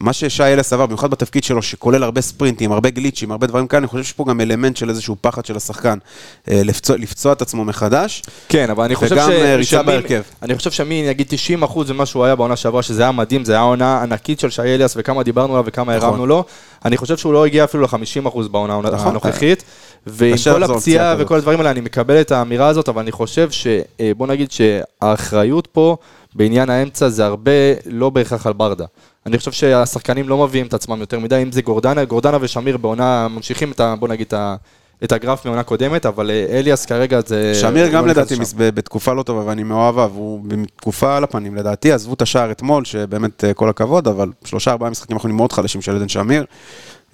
[0.00, 3.78] מה ששי אלס עבר, במיוחד בתפקיד שלו, שכולל הרבה ספרינטים, הרבה גליצ'ים, הרבה דברים כאלה,
[3.78, 5.98] אני חושב שיש פה גם אלמנט של איזשהו פחד של השחקן,
[6.50, 8.22] אה, לפצוע, לפצוע את עצמו מחדש.
[8.48, 9.34] כן, אבל אני חושב וגם, ש...
[9.34, 10.22] אה, ריצה בהרכב.
[10.42, 13.52] אני חושב שמי, נגיד 90 אחוז ממה שהוא היה בעונה שעברה, שזה היה מדהים, זה
[13.52, 16.08] היה עונה ענקית של שי אליאס, וכמה דיברנו עליו וכמה נכון.
[16.08, 16.44] הרמנו לו.
[16.84, 19.08] אני חושב שהוא לא הגיע אפילו ל-50 אחוז בעונה נכון.
[19.08, 19.64] הנוכחית.
[20.06, 23.66] ועם כל הפציעה וכל הדברים האלה, אני מקבל את האמירה הזאת, אבל אני חושב ש...
[24.00, 25.96] אה, בוא נגיד שהאחריות פה
[26.34, 27.50] בעניין האמצע זה הרבה
[27.86, 28.84] לא בהכרח על ברדה.
[29.26, 33.28] אני חושב שהשחקנים לא מביאים את עצמם יותר מדי, אם זה גורדנה, גורדנה ושמיר בעונה,
[33.28, 33.94] ממשיכים את ה...
[33.96, 34.56] בוא נגיד את ה...
[35.04, 37.54] את הגרף מעונה קודמת, אבל אה, אליאס כרגע זה...
[37.54, 38.42] שמיר גם לא לדעתי שם.
[38.56, 43.44] בתקופה לא טובה ואני מאוהביו, הוא בתקופה על הפנים לדעתי, עזבו את השער אתמול, שבאמת
[43.44, 46.44] אה, כל הכבוד, אבל שלושה ארבעה משחקים האחרונים מאוד חלשים של עדן שמיר.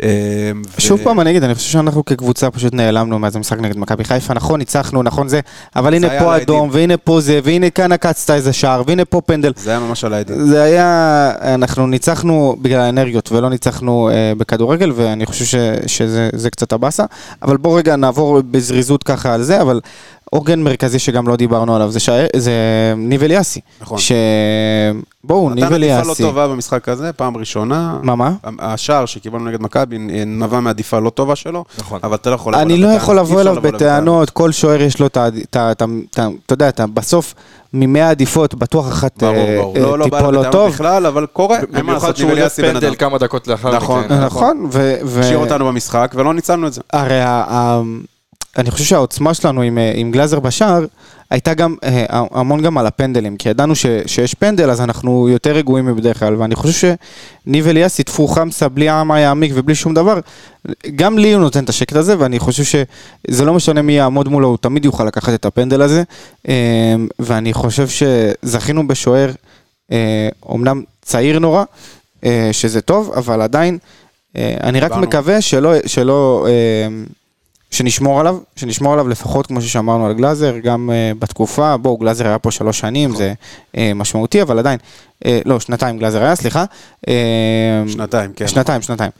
[0.03, 4.05] אה, שוב פעם אני אגיד, אני חושב שאנחנו כקבוצה פשוט נעלמנו מאז המשחק נגד מכבי
[4.05, 5.41] חיפה, נכון, ניצחנו, נכון זה,
[5.77, 9.53] אבל הנה פה אדום, והנה פה זה, והנה כאן עקצת איזה שער, והנה פה פנדל.
[9.57, 10.47] זה היה ממש על העדים.
[10.47, 16.73] זה היה, אנחנו ניצחנו בגלל האנרגיות ולא ניצחנו אה, בכדורגל, ואני חושב שזה זה קצת
[16.73, 17.05] הבאסה.
[17.43, 19.81] אבל בוא רגע נעבור בזריזות ככה על זה, אבל
[20.31, 22.13] עוגן מרכזי שגם לא דיברנו עליו, זה, שע...
[22.37, 22.53] זה
[22.97, 23.61] ניב אליאסי.
[23.81, 23.99] נכון.
[23.99, 24.13] ש...
[25.25, 26.23] בואו, ניב נתן עדיפה לא אליאסי.
[26.23, 27.99] טובה במשחק הזה, פעם ראשונה.
[28.03, 28.33] מה, מה?
[28.59, 32.01] השער שקיבלנו נגד מכבי אה, נבע מעדיפה לא טובה שלו, נכון.
[32.05, 33.71] אבל אתה לא יכול לבוא אני אליו לא בטענות, יכול אי לבוא אפשר אליו לבוא
[33.71, 35.29] בטענות, כל שוער יש לו את ה...
[35.29, 37.35] את ה- את ה- את ה- אתה יודע, אתה בסוף
[37.75, 39.77] ממאה עדיפות, בטוח אחת אה, ברור.
[39.77, 40.73] אה, לא, לא בא אליו לא בטענות טוב.
[40.73, 42.95] בכלל, אבל קורה, במיוחד שהוא אליאסי בן פנדל.
[42.99, 44.05] כמה דקות לאחר נכון.
[44.05, 44.25] מכן.
[44.25, 44.67] נכון.
[44.73, 46.81] ו- השאיר אותנו במשחק ולא ניצלנו את זה.
[46.93, 47.21] הרי
[48.59, 50.85] אני חושב שהעוצמה שלנו עם, אה, עם גלאזר בשער
[51.31, 55.53] הייתה גם אה, המון גם על הפנדלים, כי ידענו ש, שיש פנדל אז אנחנו יותר
[55.53, 56.97] רגועים מבדרך כלל, ואני חושב
[57.47, 60.21] שניב אליאסי תפור חמסה בלי עם יעמיק ובלי שום דבר,
[60.97, 64.49] גם לי הוא נותן את השקט הזה, ואני חושב שזה לא משנה מי יעמוד מולו,
[64.49, 66.03] הוא תמיד יוכל לקחת את הפנדל הזה,
[66.49, 69.31] אה, ואני חושב שזכינו בשוער,
[70.43, 71.65] אומנם צעיר נורא,
[72.53, 73.79] שזה טוב, אבל עדיין,
[74.37, 74.93] אני רק.
[74.93, 76.47] מקווה שלא, שלא,
[77.71, 82.39] שנשמור עליו, שנשמור עליו לפחות כמו ששמרנו על גלאזר, גם uh, בתקופה, בואו, גלאזר היה
[82.39, 83.33] פה שלוש שנים, זה
[83.73, 84.79] uh, משמעותי, אבל עדיין,
[85.25, 86.65] uh, לא, שנתיים גלאזר היה, סליחה.
[87.07, 87.11] Uh,
[87.89, 88.49] שנתיים, כן.
[88.49, 89.11] שנתיים, שנתיים.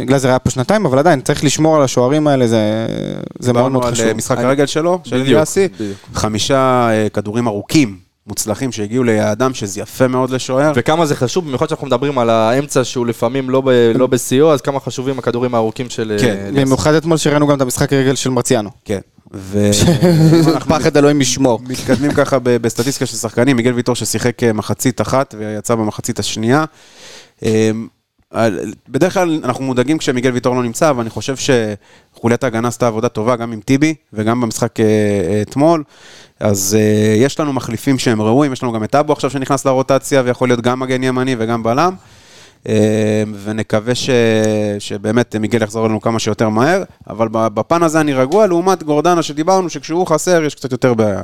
[0.00, 2.86] גלאזר היה פה שנתיים, אבל עדיין, צריך לשמור על השוערים האלה, זה,
[3.38, 4.04] זה מאוד מאוד דיברנו חשוב.
[4.04, 5.22] על אה, משחק הרגל שלו, של.
[5.22, 5.98] בדיוק.
[6.14, 10.72] חמישה אה, כדורים ארוכים, מוצלחים, שהגיעו ליעדם, שזה יפה מאוד לשוער.
[10.74, 14.60] וכמה זה חשוב, במיוחד שאנחנו מדברים על האמצע שהוא לפעמים לא, ב, לא בשיאו, אז
[14.60, 16.16] כמה חשובים הכדורים הארוכים של...
[16.20, 16.64] כן, אה, אליאס.
[16.64, 18.70] במיוחד אתמול שראינו גם את המשחק רגל של מרציאנו.
[18.84, 19.00] כן.
[19.32, 19.70] ו...
[20.68, 21.60] פחד אלוהים ישמור.
[21.68, 26.64] מתקדמים ככה ב- בסטטיסטיקה של שחקנים, מיגל ויטור ששיחק אה, מחצית אחת ויצא במחצית השנייה.
[27.44, 27.70] אה,
[28.88, 31.36] בדרך כלל אנחנו מודאגים כשמיגל ויטור לא נמצא, אבל אני חושב
[32.20, 35.84] שחוליית ההגנה עשתה עבודה טובה גם עם טיבי וגם במשחק אה, אה, אתמול.
[36.40, 40.22] אז אה, יש לנו מחליפים שהם ראויים, יש לנו גם את אבו עכשיו שנכנס לרוטציה
[40.24, 41.94] ויכול להיות גם מגן ימני וגם בלם.
[43.44, 44.10] ונקווה ש...
[44.78, 49.70] שבאמת מיגל יחזור אלינו כמה שיותר מהר, אבל בפן הזה אני רגוע, לעומת גורדנה שדיברנו
[49.70, 51.22] שכשהוא חסר יש קצת יותר בעיה.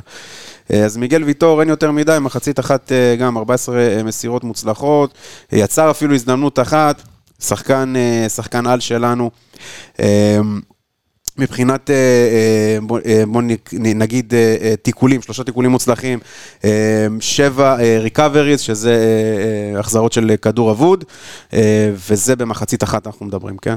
[0.69, 5.13] אז מיגל ויטור אין יותר מדי, מחצית אחת גם 14 מסירות מוצלחות,
[5.51, 7.01] יצר אפילו הזדמנות אחת,
[7.39, 7.93] שחקן,
[8.27, 9.31] שחקן על שלנו.
[11.37, 13.23] מבחינת, אה, אה, בוא, אה,
[13.95, 14.33] נגיד
[14.81, 16.19] תיקולים, שלושה תיקולים מוצלחים,
[17.19, 18.97] שבע ריקאבריז, שזה
[19.79, 21.03] החזרות של כדור אבוד,
[22.09, 23.75] וזה במחצית אחת אנחנו מדברים, כן?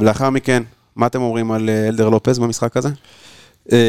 [0.00, 0.62] לאחר מכן,
[0.96, 2.88] מה אתם אומרים על אלדר לופז במשחק הזה?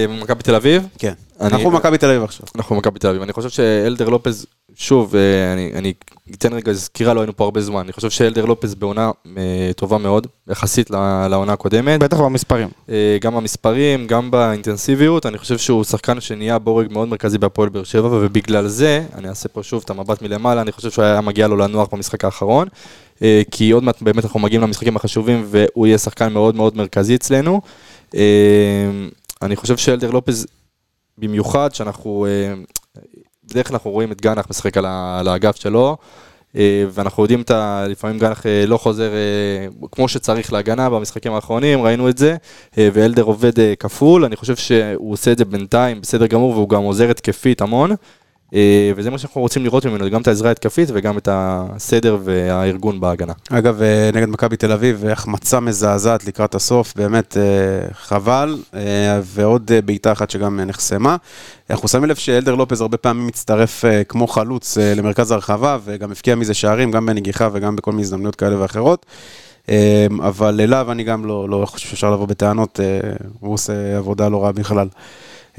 [0.09, 0.87] מכבי תל אביב?
[0.97, 1.13] כן.
[1.41, 2.45] אנחנו במכבי תל אביב עכשיו.
[2.55, 3.21] אנחנו מכבי תל אביב.
[3.21, 5.93] אני חושב שאלדר לופז, שוב, אה, אני, אני
[6.33, 7.79] אתן רגע סקירה, לא היינו פה הרבה זמן.
[7.79, 10.89] אני חושב שאלדר לופז בעונה אה, טובה מאוד, יחסית
[11.29, 11.99] לעונה הקודמת.
[11.99, 12.67] בטח במספרים.
[12.89, 17.83] אה, גם במספרים, גם באינטנסיביות, אני חושב שהוא שחקן שנהיה בורג מאוד מרכזי בהפועל באר
[17.83, 21.47] שבע, ובגלל זה, אני אעשה פה שוב את המבט מלמעלה, אני חושב שהוא היה מגיע
[21.47, 22.67] לו לנוח במשחק האחרון,
[23.51, 27.61] כי עוד מעט באמת אנחנו מגיעים למשחקים החשובים, והוא יהיה שחקן מאוד מאוד מרכזי אצלנו.
[29.41, 30.47] אני חושב שאלדר לופז,
[31.19, 32.53] במיוחד שאנחנו, אה,
[33.43, 35.97] בדרך כלל אנחנו רואים את גנח משחק על על האגף שלו,
[36.55, 37.85] אה, ואנחנו יודעים את ה...
[37.87, 39.11] לפעמים גנח אה, לא חוזר
[39.91, 42.35] כמו שצריך להגנה במשחקים האחרונים, ראינו את זה,
[42.77, 47.09] ואלדר עובד כפול, אני חושב שהוא עושה את זה בינתיים בסדר גמור, והוא גם עוזר
[47.09, 47.91] התקפית המון,
[48.95, 53.33] וזה מה שאנחנו רוצים לראות ממנו, גם את העזרה ההתקפית וגם את הסדר והארגון בהגנה.
[53.49, 59.71] אגב, אה, נגד מכבי תל אביב, החמצה מזעזעת לקראת הסוף, באמת אה, חבל, אה, ועוד
[59.73, 61.15] אה, בעיטה אחת שגם אה, נחסמה.
[61.69, 66.11] אנחנו שמים לב שאלדר לופז הרבה פעמים מצטרף אה, כמו חלוץ אה, למרכז הרחבה, וגם
[66.11, 69.05] הבקיע מזה שערים, גם בנגיחה וגם בכל מיני הזדמנויות כאלה ואחרות.
[69.69, 73.09] אה, אבל אליו אני גם לא, לא חושב שאפשר לבוא בטענות, אה,
[73.39, 74.87] הוא עושה עבודה לא רעה בכלל.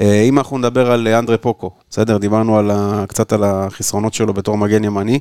[0.01, 2.19] אה, אם אנחנו נדבר על אה, אנדרה פוקו, בסדר?
[2.19, 5.19] דיברנו על ה, קצת על החסרונות שלו בתור מגן ימני.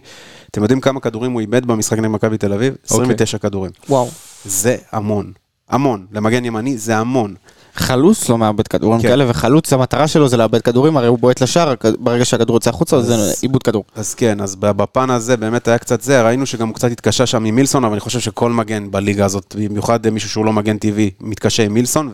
[0.51, 2.75] אתם יודעים כמה כדורים הוא איבד במשחק נגד מכבי תל אביב?
[2.85, 3.71] 29 כדורים.
[3.89, 4.09] וואו.
[4.45, 5.31] זה המון.
[5.69, 6.05] המון.
[6.11, 7.35] למגן ימני זה המון.
[7.75, 9.07] חלוץ לא מאבד כדורים כן.
[9.07, 13.01] כאלה, וחלוץ המטרה שלו זה לאבד כדורים, הרי הוא בועט לשער, ברגע שהכדור יוצא החוצה
[13.01, 13.83] זה אז- עיבוד כדור.
[13.95, 17.45] אז כן, אז בפן הזה באמת היה קצת זה, ראינו שגם הוא קצת התקשה שם
[17.45, 21.09] עם מילסון, אבל אני חושב שכל מגן בליגה הזאת, במיוחד מישהו שהוא לא מגן טבעי,
[21.21, 22.11] מתקשה עם מילסון,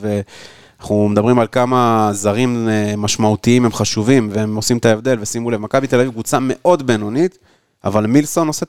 [0.80, 5.62] ואנחנו מדברים על כמה זרים אה, משמעותיים הם חשובים, והם עושים את ההבדל, ושימו לב,
[5.62, 7.38] מכבי תל אביב קבוצה מאוד בינונית,
[7.86, 8.66] אבל מילסון עושה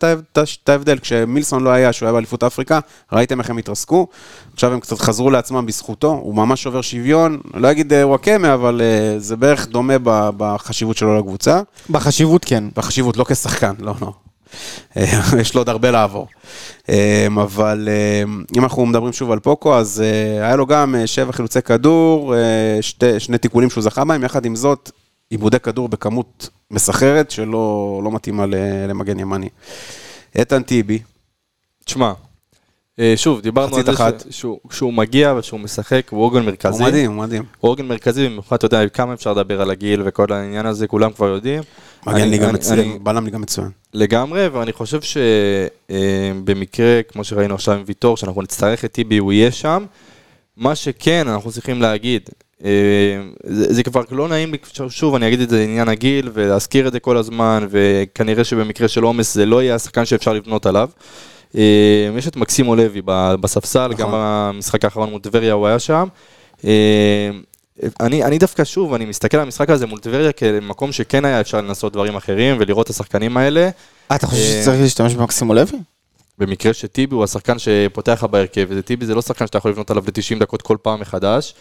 [0.63, 2.81] את ההבדל, כשמילסון לא היה, שהוא היה באליפות אפריקה,
[3.13, 4.07] ראיתם איך הם התרסקו,
[4.53, 8.81] עכשיו הם קצת חזרו לעצמם בזכותו, הוא ממש שובר שוויון, לא אגיד אה, וואקמה, אבל
[8.85, 9.95] אה, זה בערך דומה
[10.37, 11.61] בחשיבות שלו לקבוצה.
[11.91, 12.65] בחשיבות כן.
[12.77, 14.13] בחשיבות, לא כשחקן, לא, לא.
[15.41, 16.27] יש לו עוד הרבה לעבור.
[16.89, 18.23] אה, אבל אה,
[18.57, 22.35] אם אנחנו מדברים שוב על פוקו, אז אה, היה לו גם אה, שבע חילוצי כדור,
[22.37, 24.91] אה, שתי, שני תיקולים שהוא זכה בהם, יחד עם זאת,
[25.31, 27.51] עיבודי כדור בכמות מסחרת שלא
[28.05, 28.45] לא מתאימה
[28.89, 29.49] למגן ימני.
[30.39, 30.99] איתן טיבי,
[31.85, 32.13] תשמע,
[33.17, 34.25] שוב, דיברנו על זה אחת.
[34.31, 36.79] ש- שהוא- שהוא מגיע ושהוא משחק, הוא עוגן מרכזי.
[36.83, 37.43] הוא מדהים, הוא מדהים.
[37.61, 41.13] הוא עוגן מרכזי, במיוחד, אתה יודע, כמה אפשר לדבר על הגיל וכל העניין הזה, כולם
[41.13, 41.63] כבר יודעים.
[42.07, 43.71] מגן ליגה מצוין, בלם ליגה מצוין.
[43.95, 45.01] לגמרי, ואני חושב
[45.91, 49.85] שבמקרה, כמו שראינו עכשיו עם ויטור, שאנחנו נצטרך את טיבי, הוא יהיה שם.
[50.57, 52.31] מה שכן, אנחנו צריכים להגיד,
[52.65, 52.71] אה,
[53.45, 56.93] זה, זה כבר לא נעים לי, שוב, אני אגיד את זה לעניין הגיל, ולהזכיר את
[56.93, 60.89] זה כל הזמן, וכנראה שבמקרה של עומס זה לא יהיה השחקן שאפשר לבנות עליו.
[61.57, 63.03] אה, יש את מקסימו לוי
[63.41, 63.97] בספסל, נכון.
[63.97, 66.09] גם במשחק האחרון מול טבריה הוא היה שם.
[68.01, 71.61] אני, אני דווקא שוב, אני מסתכל על המשחק הזה מול טבריה כמקום שכן היה אפשר
[71.61, 73.71] לנסות דברים אחרים ולראות את השחקנים האלה.
[74.11, 75.79] אה, אתה חושב אה, שצריך להשתמש במקסימו לוי?
[76.39, 80.05] במקרה שטיבי הוא השחקן שפותח לך בהרכב, וטיבי זה לא שחקן שאתה יכול לבנות עליו
[80.05, 81.55] ל-90 דקות כל פעם מחדש.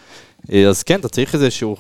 [0.54, 1.76] אה, אז כן, אתה צריך איזשהו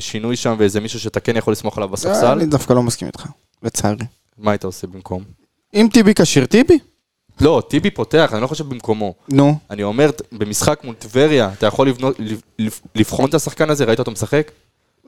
[0.00, 2.26] שינוי שם ואיזה מישהו שאתה כן יכול לסמוך עליו בספסל.
[2.26, 3.26] אני דווקא לא מסכים איתך,
[3.62, 4.04] לצערי.
[4.38, 5.22] מה היית עושה במקום?
[5.74, 6.78] אם טיבי כשיר, טיבי.
[7.40, 9.14] לא, טיבי פותח, אני לא חושב במקומו.
[9.28, 9.58] נו.
[9.70, 13.98] אני אומר, במשחק מול טבריה, אתה יכול לבנות, לב- לב- לבחון את השחקן הזה, ראית
[13.98, 14.50] אותו משחק?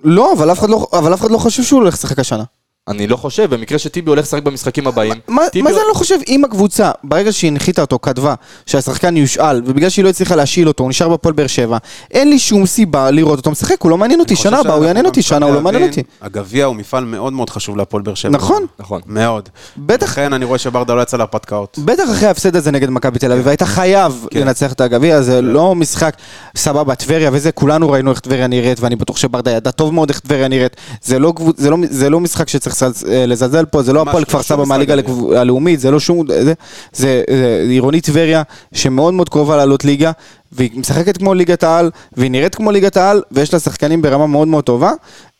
[0.05, 2.45] לא, אבל אף אחד לא- אבל אף אחד לא חושב שהוא הולך לשחק השנה.
[2.89, 5.13] אני לא חושב, במקרה שטיבי הולך לשחק במשחקים הבאים.
[5.29, 6.15] מה טיבי- מה זה אני לא חושב?
[6.29, 8.35] אם הקבוצה, ברגע שהיא הנחיתה אותו, כתבה
[8.67, 11.79] שהשחקן יושאל, ובגלל שהיא לא הצליחה להשאיל אותו, הוא נשאר בפועל באר שבע,
[12.11, 15.07] אין לי שום סיבה לראות אותו משחק, הוא לא מעניין אותי, שנה הבאה הוא יעניין
[15.07, 16.03] אותי, שנה הוא לא מעניין אותי.
[16.23, 18.31] הגביע הוא מפעל מאוד מאוד חשוב להפועל באר שבע.
[18.33, 18.67] נכון.
[18.79, 19.01] נכון.
[19.07, 19.49] מאוד.
[19.77, 21.79] בטח, לכן אני רואה שברדה לא יצא להרפתקאות.
[21.85, 24.41] בטח אחרי ההפסד הזה נגד מכבי תל אביב, היית חייב כן.
[24.41, 26.17] לנצח את הגביע, זה לא משחק
[26.57, 30.19] סבבה, טבריה וזה, כולנו ראינו איך טבריה נראית, ואני בטוח שברדה ידע טוב מאוד איך
[30.21, 30.77] טבריה נראית.
[31.03, 34.43] זה לא לא- זה לא משחק שצריך לזלז- אה, לזלזל פה, זה לא הפועל כפר
[34.43, 34.95] סבא מהליגה
[35.37, 36.27] הלאומית, זה לא שום...
[36.29, 36.55] זה- זה
[36.93, 37.23] זה
[37.69, 38.43] עירוני טבריה,
[38.75, 40.11] שמאוד מאוד קרובה לעלות ליגה,
[40.53, 44.49] והיא משחקת כמו ליגת העל, והיא נראית כמו ליגת העל, ויש לה שחקנים ברמה מאוד
[44.49, 44.93] מאוד טובה.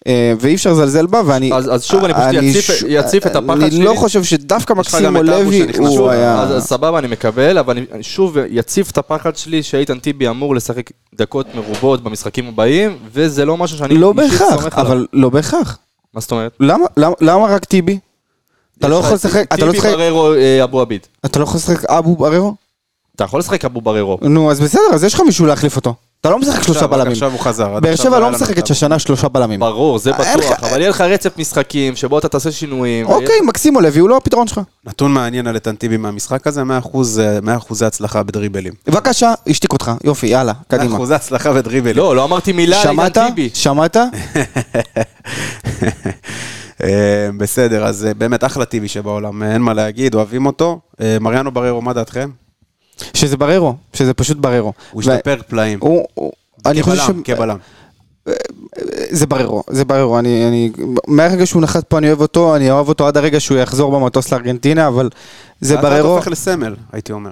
[0.07, 1.53] אה, ואי אפשר לזלזל בה, ואני...
[1.55, 3.85] אז- אז שוב אני פשוט אני אציף- ש- אציף את הפחד אני שלי.
[3.85, 6.41] לא חושב שדווקא מקסימו לוי הוא היה...
[6.43, 10.29] אז, אז סבבה, אני מקבל, אבל אני, אני שוב יציף את הפחד שלי שאיתן טיבי
[10.29, 14.79] אמור לשחק דקות מרובות במשחקים הבאים, וזה לא משהו שאני לא בהכרח.
[14.79, 15.79] אבל לא בהכרח.
[16.15, 16.53] מה זאת אומרת?
[16.61, 17.99] למה, למה, למה רק טיבי?
[18.79, 21.01] אתה לא יכול לשחק, אתה לא טיבי לשחק, בררו אה, אבו עביד.
[21.25, 22.55] אתה לא יכול לשחק אבו בררו?
[23.17, 24.19] אתה יכול לשחק אבו בררו.
[24.23, 25.95] נו, אז בסדר, אז יש לך מישהו להחליף אותו.
[26.21, 27.13] אתה לא משחק שלושה עכשיו- רק בלמים.
[27.13, 27.77] עכשיו הוא חזר.
[27.77, 29.61] עד באר עכשיו שבע היה לא משחקת שהשנה שלושה בלמים.
[29.61, 33.07] ברור, זה אין לך- בטוח, אבל יהיה לך רצף משחקים שבו אתה תעשה שינויים.
[33.07, 34.61] אוקיי, מקסימו לוי הוא לא הפתרון שלך.
[34.87, 38.73] נתון מעניין על איתן טיבי מהמשחק הזה, 100% אה, 100% הצלחה בדריבלים.
[38.87, 39.91] בבקשה, השתיק אותך.
[40.05, 40.99] יופי, יאללה, קדימה.
[40.99, 41.97] 100% הצלחה בדריבלים.
[41.97, 43.19] לא, לא אמרתי מילה על שמעת?
[43.19, 43.51] איתן טיבי.
[43.55, 43.97] שמעת?
[46.85, 50.81] אה, בסדר, אז אה, באמת אחלה טיבי שבעולם, אה, אין מה להגיד, אוהבים אותו.
[51.21, 52.31] מריאנו בררו, מה דעתכם?
[53.15, 54.73] שזה בררו, שזה פשוט בררו.
[54.91, 55.79] הוא ו- השתפר פלאים.
[55.83, 56.33] הוא- הוא-
[56.67, 57.07] אני חושב ש...
[57.07, 57.57] כבלם, כבלם.
[59.11, 60.71] זה בררו, זה בררו, אני, אני,
[61.07, 64.33] מהרגע שהוא נחת פה אני אוהב אותו, אני אוהב אותו עד הרגע שהוא יחזור במטוס
[64.33, 65.11] לארגנטינה, אבל
[65.61, 67.31] זה בררו, הופך לסמל, הייתי אומר.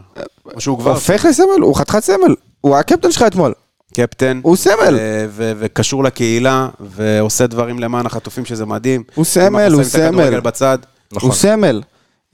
[0.54, 3.52] או שהוא כבר הופך לסמל, הוא חתיכת סמל, הוא הקפטן שלך אתמול,
[3.94, 4.40] קפטן.
[4.42, 4.98] הוא סמל.
[5.28, 9.02] ו- וקשור לקהילה, ועושה דברים למען החטופים, שזה מדהים.
[9.14, 10.40] הוא סמל, אנחנו הוא סמל.
[10.40, 10.78] בצד.
[11.20, 11.82] הוא סמל,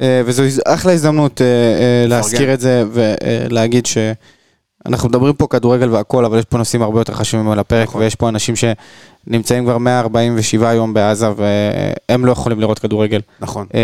[0.01, 2.55] אה, וזו אחלה הזדמנות אה, אה, להזכיר.
[2.55, 7.51] את זה ולהגיד שאנחנו מדברים פה כדורגל והכל, אבל יש פה נושאים הרבה יותר חשובים
[7.51, 8.01] על הפרק, נכון.
[8.01, 13.21] ויש פה אנשים שנמצאים כבר 147 יום בעזה והם לא יכולים לראות כדורגל.
[13.41, 13.81] נכון, אה,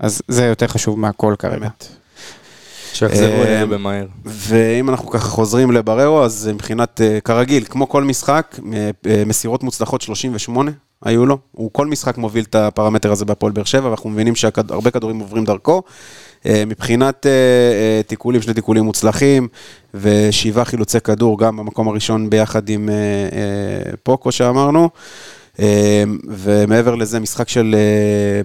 [0.00, 1.58] אז זה יותר חשוב מהכל כרגע.
[1.58, 1.99] באמת.
[3.00, 4.06] שיחזרו אלינו במהר.
[4.24, 9.62] ואם אנחנו ככה חוזרים לבררו, אז מבחינת, אה, כרגיל, כמו כל משחק, אה, אה, מסירות
[9.62, 10.70] מוצלחות 38
[11.04, 11.38] היו לו.
[11.52, 15.44] הוא כל משחק מוביל את הפרמטר הזה בהפועל באר שבע, ואנחנו מבינים שהרבה כדורים עוברים
[15.44, 15.82] דרכו.
[16.46, 17.26] מבחינת
[18.06, 19.48] תיקולים, שני תיקולים מוצלחים,
[19.94, 22.88] ושבעה חילוצי כדור, גם במקום הראשון ביחד עם
[24.02, 24.88] פוקו שאמרנו.
[25.60, 27.74] אה, ומעבר לזה, משחק של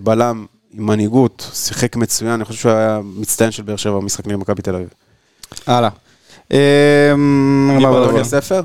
[0.03, 0.45] בלם
[0.77, 4.61] עם מנהיגות, שיחק מצוין, אני חושב שהוא היה מצטיין של באר שבע במשחק נגד מכבי
[4.61, 4.87] תל אביב.
[5.67, 5.89] הלאה.
[6.51, 6.57] אמ,
[7.81, 8.61] מה- בדוני הספר?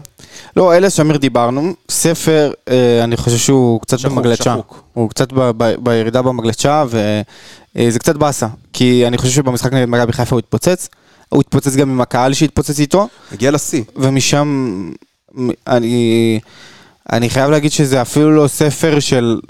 [0.57, 3.99] לא, אלה שמיר דיברנו, ספר, אה, אני חושב שהוא קצת.
[4.55, 4.83] שחוק.
[4.93, 5.29] הוא קצת
[5.79, 8.47] בירידה במגלשה, וזה קצת באסה.
[8.73, 10.89] כי אני חושב שבמשחק נגד מכבי חיפה הוא התפוצץ.
[11.29, 13.83] הוא התפוצץ גם עם הקהל שהתפוצץ איתו, הגיע לשיא.
[13.97, 14.91] ומשם
[15.67, 16.41] אני,
[17.13, 19.41] אני חייב להגיד שזה אפילו לא ספר של,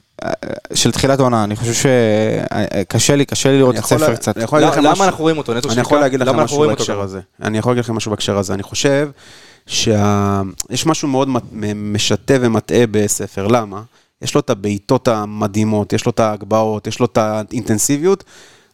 [0.74, 1.44] של תחילת עונה.
[1.44, 4.36] אני חושב שקשה לי, קשה לי לראות את הספר לה- קצת.
[4.36, 5.52] אני יכול להגיד לכם למה משהו- אנחנו רואים אותו?
[5.52, 5.80] אני?
[5.80, 7.00] יכול להגיד לכם משהו בהקשר?
[7.00, 7.20] הזה.
[7.42, 8.54] אני יכול להגיד לכם משהו בהקשר הזה.
[8.54, 9.08] אני חושב
[9.66, 11.28] שיש משהו מאוד
[11.74, 13.46] משתה ומטעה בספר.
[13.46, 13.82] למה?
[14.22, 18.24] יש לו את הבעיטות המדהימות, יש לו את ההגבהות, יש לו את האינטנסיביות,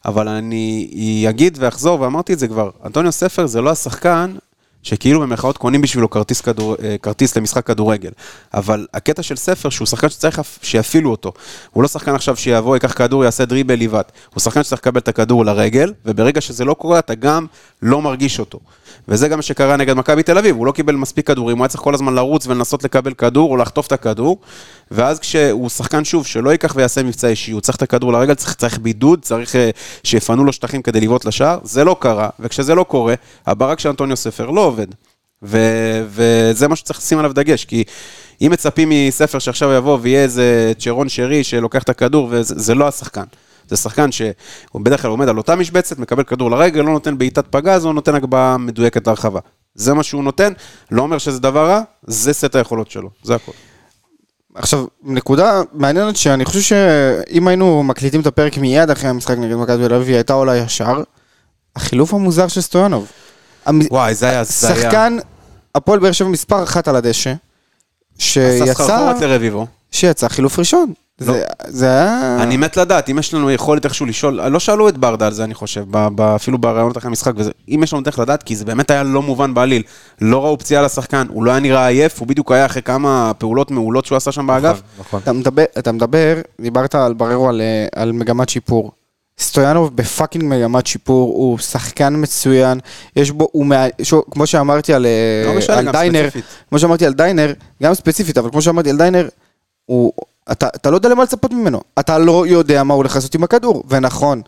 [0.05, 4.35] אבל אני אגיד ואחזור, ואמרתי את זה כבר, אנטוניו ספר זה לא השחקן
[4.87, 8.11] שכאילו במרכאות קונים בשבילו כרטיס, כדור, אה, כרטיס למשחק כדורגל.
[8.55, 11.33] אבל הקטע של ספר, שהוא שחקן שצריך שיפעילו אותו.
[11.71, 14.13] הוא לא שחקן עכשיו שיבוא, ייקח כדור, יעשה דריבל, יבעט.
[14.35, 17.47] הוא שחקן שצריך לקבל את הכדור לרגל, וברגע שזה לא קורה, אתה גם
[17.83, 18.59] לא מרגיש אותו.
[19.09, 21.81] וזה גם שקרה נגד מכבי תל אביב, הוא לא קיבל מספיק כדורים, הוא היה צריך
[21.81, 24.39] כל הזמן לרוץ ולנסות לקבל כדור או לחטוף את הכדור,
[24.91, 28.55] ואז כשהוא שחקן שוב, שלא ייקח ויעשה מבצע אישי, הוא צריך את הכדור לרגל, צריך,
[28.55, 29.71] צריך בידוד, צריך אה,
[30.05, 33.15] שיפנו לו שטחים כדי לבעוט לשער, זה לא קרה, וכשזה לא קורה,
[33.47, 34.87] הברק של אנטוניו ספר לא עובד.
[35.43, 37.85] ו- וזה מה שצריך לשים עליו דגש, כי
[38.41, 42.89] אם מצפים מספר שעכשיו יבוא ויהיה איזה צ'רון שרי שלוקח את הכדור, וזה זה לא
[42.89, 43.25] השחקן.
[43.69, 44.35] זה שחקן שהוא
[44.83, 48.15] בדרך כלל עומד על אותה משבצת, מקבל כדור לרגל, לא נותן בעיטת פגז, או נותן
[48.15, 49.41] הגבהה מדויקת להרחבה.
[49.75, 50.53] זה מה שהוא נותן,
[50.91, 53.53] לא אומר שזה דבר רע, זה סט היכולות שלו, זה הכל.
[54.55, 59.89] עכשיו, נקודה מעניינת שאני חושב שאם היינו מקליטים את הפרק מיד אחרי המשחק נגד מכבי
[59.89, 61.03] תל אביב, היא הייתה עולה ישר.
[61.77, 63.07] החילוף המוזר של סטויאנוב.
[63.91, 64.45] וואי, זה היה.
[64.45, 65.17] שחקן,
[65.75, 67.39] הפועל באר שבע מספר אחת על הדשא, עשה
[68.19, 69.67] שיצא, סחרחורת לרביבו.
[69.91, 70.93] שיצא חילוף ראשון.
[71.21, 71.33] לא.
[71.33, 72.37] זה- זה היה...
[72.43, 75.45] אני מת לדעת, אם יש לנו יכולת איכשהו לשאול, לא שאלו את ברדה על זה,
[75.45, 78.57] אני חושב, ב- ב- אפילו בראיונות אחרי המשחק, וזה, אם יש לנו דרך לדעת, כי
[78.57, 79.83] זה באמת היה לא מובן בעליל.
[80.21, 83.71] לא ראו פציעה לשחקן, הוא לא היה נראה עייף, הוא בדיוק היה אחרי כמה פעולות
[83.71, 84.81] מעולות שהוא עשה שם באגף.
[84.99, 85.21] נכון.
[85.23, 88.93] אתה מדבר, אתה מדבר, דיברת על בררו על, אה, על מגמת שיפור.
[89.41, 92.79] סטויאנוב ב fucking מגמת שיפור, הוא שחקן מצוין,
[93.17, 93.87] יש בו, הוא מה...
[94.03, 96.45] שוב, כמו שאמרתי על, אה, לא משנה, על דיינר, ספציפית.
[96.69, 97.53] כמו שאמרתי על דיינר,
[97.83, 99.29] גם ספציפית, אבל כמו שאמרתי על דיינר,
[99.87, 100.13] הוא,
[100.53, 103.45] אתה, אתה לא יודע למה לצפות ממנו, אתה לא יודע מה הוא הולך לעשות עם
[103.45, 104.43] הכדור, ונכון,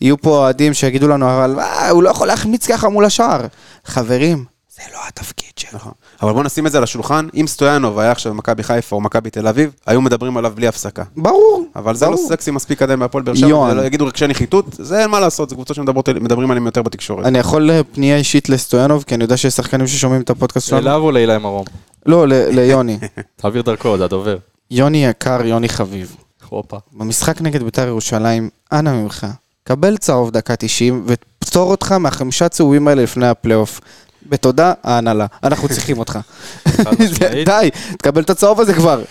[0.00, 3.40] יהיו פה אוהדים שיגידו לנו, אבל אה, הוא לא יכול להחמיץ ככה מול השער.
[3.84, 4.44] חברים,
[4.76, 5.70] זה לא התפקיד שלו.
[5.78, 5.92] נכון.
[6.22, 9.30] אבל בוא נשים את זה על השולחן, אם סטויאנוב היה עכשיו במכבי חיפה או מכבי
[9.30, 11.02] תל אביב, היו מדברים עליו בלי הפסקה.
[11.16, 12.28] ברור, אבל זה לא ברור.
[12.28, 15.76] סקסי מספיק עדיין בהפועל באר שבע, יגידו רגשי נחיתות, זה אין מה לעשות, זה קבוצות
[15.76, 17.26] שמדברים עליהם יותר בתקשורת.
[17.26, 20.82] אני יכול אה, פנייה אישית לסטויאנוב, כי אני יודע שיש שחקנים ששומעים את הפודקאסט שלנו.
[20.82, 21.64] אליו או לאילי מרום?
[22.06, 22.98] לא, ל- ליוני.
[23.36, 24.36] תעביר דרכו, זה הדובר.
[24.70, 26.16] יוני יקר, יוני חביב.
[26.48, 26.76] הופה.
[26.92, 29.26] במשחק נגד בית"ר ירושלים, אנא ממך,
[29.64, 33.80] קבל צהוב דקה 90 ופטור אותך מהחמישה צהובים האלה לפני הפלייאוף.
[34.28, 35.26] בתודה, ההנהלה.
[35.42, 36.18] אנחנו צריכים אותך.
[37.46, 39.02] די, תקבל את הצהוב הזה כבר.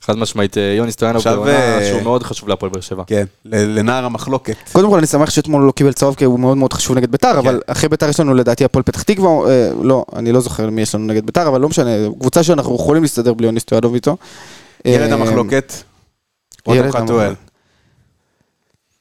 [0.00, 3.02] חד משמעית, אה, יוני סטויאנוב עכשיו, בעונה אה, שהוא מאוד חשוב להפועל באר שבע.
[3.06, 4.56] כן, לנער המחלוקת.
[4.72, 7.10] קודם כל, אני שמח שאתמול הוא לא קיבל צהוב, כי הוא מאוד מאוד חשוב נגד
[7.10, 10.70] בית"ר, אבל אחרי בית"ר יש לנו לדעתי הפועל פתח תקווה, אה, לא, אני לא זוכר
[10.70, 13.94] מי יש לנו נגד בית"ר, אבל לא משנה, קבוצה שאנחנו יכולים להסתדר בלי יוני סטויאנוב
[13.94, 14.16] איתו.
[14.84, 15.72] ילד אה, המחלוקת,
[16.66, 17.34] רותם חתואל.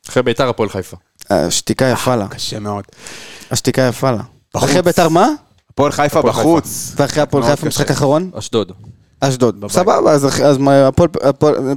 [0.09, 0.97] אחרי ביתר הפועל חיפה.
[1.29, 2.27] השתיקה יפה לה.
[2.27, 2.83] קשה מאוד.
[3.51, 4.23] השתיקה יפה לה.
[4.53, 5.27] אחרי בית"ר מה?
[5.69, 6.93] הפועל חיפה בחוץ.
[6.95, 7.67] ואחרי הפועל חיפה.
[7.67, 8.31] משחק אחרון?
[8.33, 8.71] אשדוד.
[9.19, 9.65] אשדוד.
[9.69, 10.57] סבבה, אז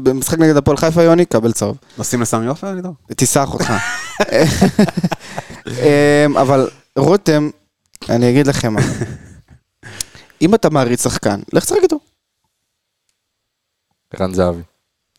[0.02, 1.76] במשחק נגד הפועל חיפה, יוני, קבל צהוב.
[1.98, 2.94] נוסעים לסמי עופר, לידור?
[3.16, 3.72] תיסח אותך.
[5.66, 7.50] אמ, אבל רותם,
[8.08, 8.80] אני אגיד לכם מה.
[10.42, 11.98] אם אתה מעריץ שחקן, לך תשחק איתו.
[14.14, 14.62] ערן זהבי.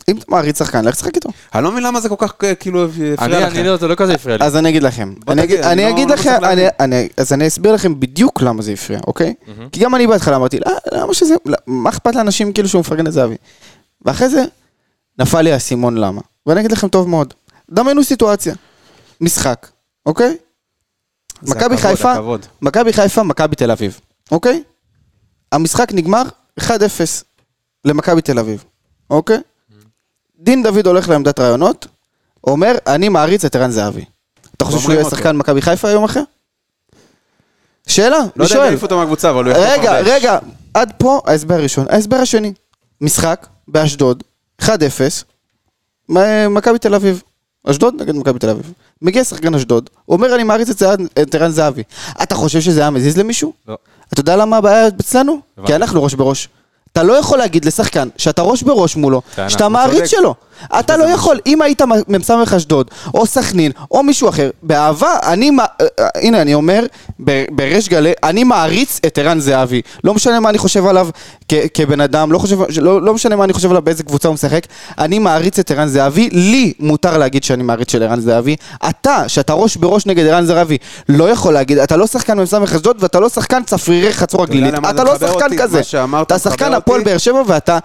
[0.09, 1.29] אם אתה מעריץ שחקן, לך תשחק איתו.
[1.55, 3.59] אני לא מבין למה זה כל כך אה, כאילו הפריע אני, לכם.
[3.59, 4.45] אני לא, זה לא כזה הפריע לי.
[4.45, 5.13] אז אני אגיד לכם.
[5.27, 6.39] אני תגיד, אגיד- אני אני לא- אגיד לא לכם,
[7.17, 9.33] אז אני אסביר לכם בדיוק למה זה הפריע, אוקיי?
[9.71, 13.07] כי גם אני בהתחלה אמרתי, "לא, למה שזה, לא, מה אכפת לאנשים כאילו שהוא מפרגן
[13.07, 13.35] את זהבי?
[14.05, 14.43] ואחרי זה,
[15.19, 16.21] נפל לי האסימון למה.
[16.45, 17.33] ואני אגיד לכם טוב מאוד.
[17.71, 18.55] דמיינו סיטואציה.
[19.21, 19.67] משחק,
[20.05, 20.37] אוקיי?
[21.43, 22.13] מכבי חיפה.
[22.61, 23.99] מכבי חיפה, מכבי תל אביב,
[24.31, 24.63] אוקיי?
[25.51, 26.23] המשחק נגמר
[26.59, 26.63] 1-0
[27.85, 28.63] למכבי תל אביב,
[29.09, 29.37] אוקיי?
[30.39, 31.87] דין דוד הולך לעמדת רעיונות,
[32.43, 34.05] אומר, אני מעריץ את ערן זהבי.
[34.57, 35.09] אתה חושב שהוא יהיה.
[35.09, 36.23] שחקן מכבי חיפה יום אחר?
[37.87, 38.65] שאלה, לא אני יודע אם שואל.
[38.65, 39.99] יעיפו אותו מהקבוצה, אבל הוא יחטוף רגע.
[39.99, 40.39] רגע,
[40.73, 41.85] עד פה ההסבר הראשון.
[41.89, 42.53] ההסבר השני,
[43.01, 44.23] משחק באשדוד,
[44.61, 44.69] 1-0,
[46.09, 47.23] מ- מכבי תל אביב.
[47.69, 48.73] אשדוד נגד מכבי תל אביב.
[49.01, 50.69] מגיע שחקן אשדוד, אומר אני מעריץ
[51.21, 51.83] את ערן זהבי.
[52.23, 53.53] אתה חושב שזה היה מזיז למישהו?
[53.67, 53.77] לא.
[54.13, 55.39] אתה יודע למה הבעיה אצלנו?
[55.65, 56.49] כי אנחנו ראש בראש.
[56.97, 60.05] אתה לא יכול להגיד לשחקן שאתה ראש בראש מולו, טענה, שאתה מעריץ.
[60.09, 60.35] שלו.
[60.79, 65.65] אתה לא יכול, אם היית מ"ס אשדוד, או סכנין, או מישהו אחר, באהבה, אני, אה,
[65.99, 66.85] אה, הנה אני אומר,
[67.51, 69.81] בריש גלי, אני מעריץ את ערן זהבי.
[70.03, 71.09] לא משנה מה אני חושב עליו
[71.73, 74.67] כבן אדם, לא, חושב, לא, לא משנה מה אני חושב עליו באיזה קבוצה הוא משחק,
[74.97, 78.55] אני מעריץ את ערן זהבי, לי מותר להגיד שאני מעריץ של ערן זהבי.
[78.89, 80.77] אתה, שאתה ראש בראש נגד ערן זהבי,
[81.09, 84.73] לא יכול להגיד, אתה לא שחקן מ"ס אשדוד ואתה לא שחקן צפרירי חצור הגלילית.
[84.89, 85.57] אתה לא שחקן?
[85.57, 85.81] כזה.
[86.21, 86.73] אתה שחקן?
[86.73, 87.79] הפועל באר שבע ואתה...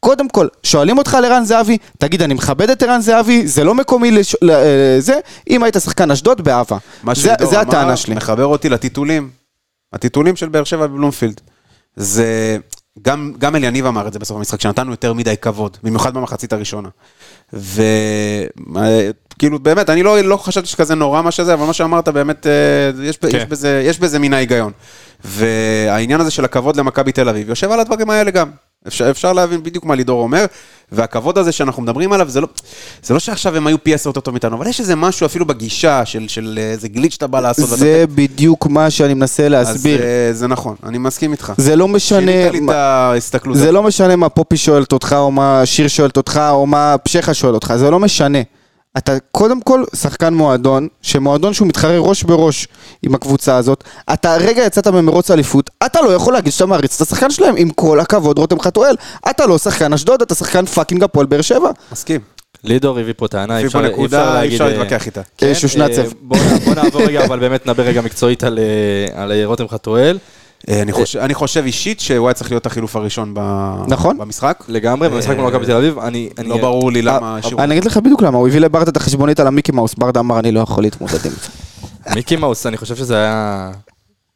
[0.00, 3.74] קודם כל, שואלים אותך על ערן זהבי, תגיד, אני מכבד את ערן זהבי, זה לא
[3.74, 4.36] מקומי לש...
[4.42, 5.18] לזה,
[5.50, 6.76] אם היית שחקן אשדוד, באהבה.
[7.02, 8.14] מה זה, זה אמר, הטענה שלי.
[8.14, 9.30] מחבר אותי לטיטולים.
[9.92, 11.40] הטיטולים של באר שבע בבלומפילד.
[11.96, 12.58] זה...
[13.02, 16.88] גם, גם אליניב אמר את זה בסוף המשחק, שנתנו יותר מדי כבוד, במיוחד במחצית הראשונה.
[17.52, 22.52] וכאילו, באמת, אני לא, לא חשבתי שכזה נורא מה שזה, אבל מה שאמרת באמת, אה,
[23.02, 23.36] יש, כן.
[23.36, 24.72] יש, בזה, יש בזה מן ההיגיון.
[25.24, 28.50] והעניין הזה של הכבוד למכבי תל אביב יושב על הדברים האלה גם.
[28.86, 30.44] אפשר, אפשר להבין בדיוק מה לידור אומר,
[30.92, 32.48] והכבוד הזה שאנחנו מדברים עליו, זה לא,
[33.02, 35.46] זה לא שעכשיו הם היו פי עשר יותר טוב מאיתנו, אבל יש איזה משהו אפילו
[35.46, 37.68] בגישה של, של איזה גליץ' שאתה בא לעשות.
[37.68, 39.98] זה בדיוק מה שאני מנסה להסביר.
[39.98, 41.52] אז אה, זה נכון, אני מסכים איתך.
[41.56, 42.20] זה לא משנה...
[42.20, 43.56] שינית לי את מה- ההסתכלות.
[43.56, 47.34] זה לא משנה מה פופי שואלת אותך, או מה שיר שואלת אותך, או מה פשחה
[47.34, 48.38] שואל אותך, זה לא משנה.
[48.96, 52.68] אתה קודם כל שחקן מועדון, שמועדון שהוא מתחרה ראש בראש
[53.02, 57.06] עם הקבוצה הזאת, אתה רגע יצאת ממרוץ אליפות, אתה לא יכול להגיד שאתה מעריץ את
[57.06, 58.94] השחקן שלהם, עם כל הכבוד רותם חתואל.
[59.30, 61.70] אתה לא שחקן אשדוד, אתה שחקן fucking הפועל באר שבע.
[61.92, 62.20] מסכים.
[62.64, 64.52] לידור הביא פה טענה, אפשר אפשר נקודה, אי להגיד...
[64.52, 65.20] אפשר אה, להתווכח איתה.
[65.38, 66.02] כן, שושנצב.
[66.02, 69.68] אה, בוא בוא נעבור רגע, אבל באמת נדבר רגע מקצועית על, אה, על אה, רותם
[69.68, 70.18] חתואל.
[70.70, 74.18] אה, אני חושב- אני חושב אישית שהוא היה צריך להיות החילוף הראשון ב- נכון.
[74.18, 74.64] במשחק.
[74.68, 76.28] לגמרי, במשחק מול מכבי תל אביב, אני...
[76.38, 77.60] אני- לא ברור לי למה אה, השאירו.
[77.60, 80.38] אני אגיד לך בדיוק למה, הוא הביא לברדה את החשבונית על המיקי מאוס, ברדה אמר
[80.38, 81.48] אני לא יכול להתמודד עם זה.
[82.14, 83.70] מיקי מאוס, אני חושב שזה היה...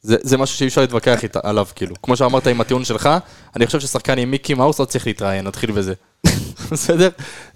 [0.03, 1.95] זה, זה משהו שאי אפשר להתווכח איתה, עליו, כאילו.
[2.03, 3.11] כמו שאמרת עם הטיעון שלך,
[3.57, 5.93] אני חושב ששחקן עם מיקי מאוס לא צריך להתראיין, נתחיל בזה.
[6.73, 7.09] בסדר?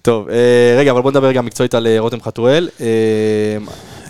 [0.02, 0.34] טוב, אה,
[0.78, 2.68] רגע, אבל בוא נדבר גם מקצועית על אה, רותם חתואל.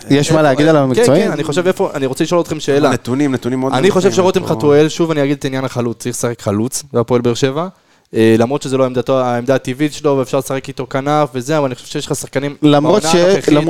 [0.09, 1.19] יש מה להגיד עליו המקצועי?
[1.19, 2.89] כן, כן, אני חושב איפה, אני רוצה לשאול אתכם שאלה.
[2.89, 3.73] נתונים, נתונים מאוד...
[3.73, 4.47] אני חושב שרותם פה.
[4.47, 7.67] חתואל, שוב אני אגיד את עניין החלוץ, צריך לשחק חלוץ בהפועל באר שבע.
[8.15, 11.75] אה, למרות שזה לא עמדתו, העמדה הטבעית שלו, ואפשר לשחק איתו כנף וזה, אבל אני
[11.75, 12.55] חושב שיש לך שחקנים...
[12.61, 13.03] למרות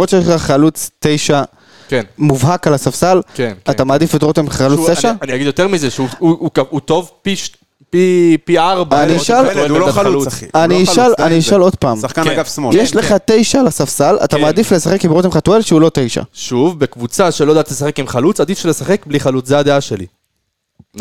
[0.10, 1.42] שיש לך חלוץ תשע
[1.90, 3.72] כן, מובהק על הספסל, כן, כן.
[3.72, 5.10] אתה מעדיף את רותם חלוץ תשע?
[5.10, 7.36] אני- אני אגיד יותר מזה, שהוא הוא- הוא- הוא טוב פי
[7.90, 9.04] פי פי ארבע.
[9.04, 10.46] אני אשאל- הוא לא חלוץ, אחי.
[10.56, 11.60] אני לא אשאל, אני אשאל.
[11.62, 11.98] עוד פעם.
[12.02, 12.30] שחקן כן.
[12.30, 12.76] אגף שמאל.
[12.78, 14.42] יש לך תשע על הספסל, אתה כן.
[14.42, 16.22] מעדיף לשחק עם רותם חתואל שהוא לא תשע.
[16.34, 20.06] שוב, בקבוצה שלא יודעת לשחק עם חלוץ, עדיף לשחק בלי חלוץ, זה הדעה שלי.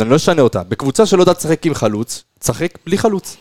[0.00, 0.62] אני לא אשנה אותה.
[0.68, 3.36] בקבוצה שלא יודעת לשחק עם חלוץ, תשחק בלי חלוץ.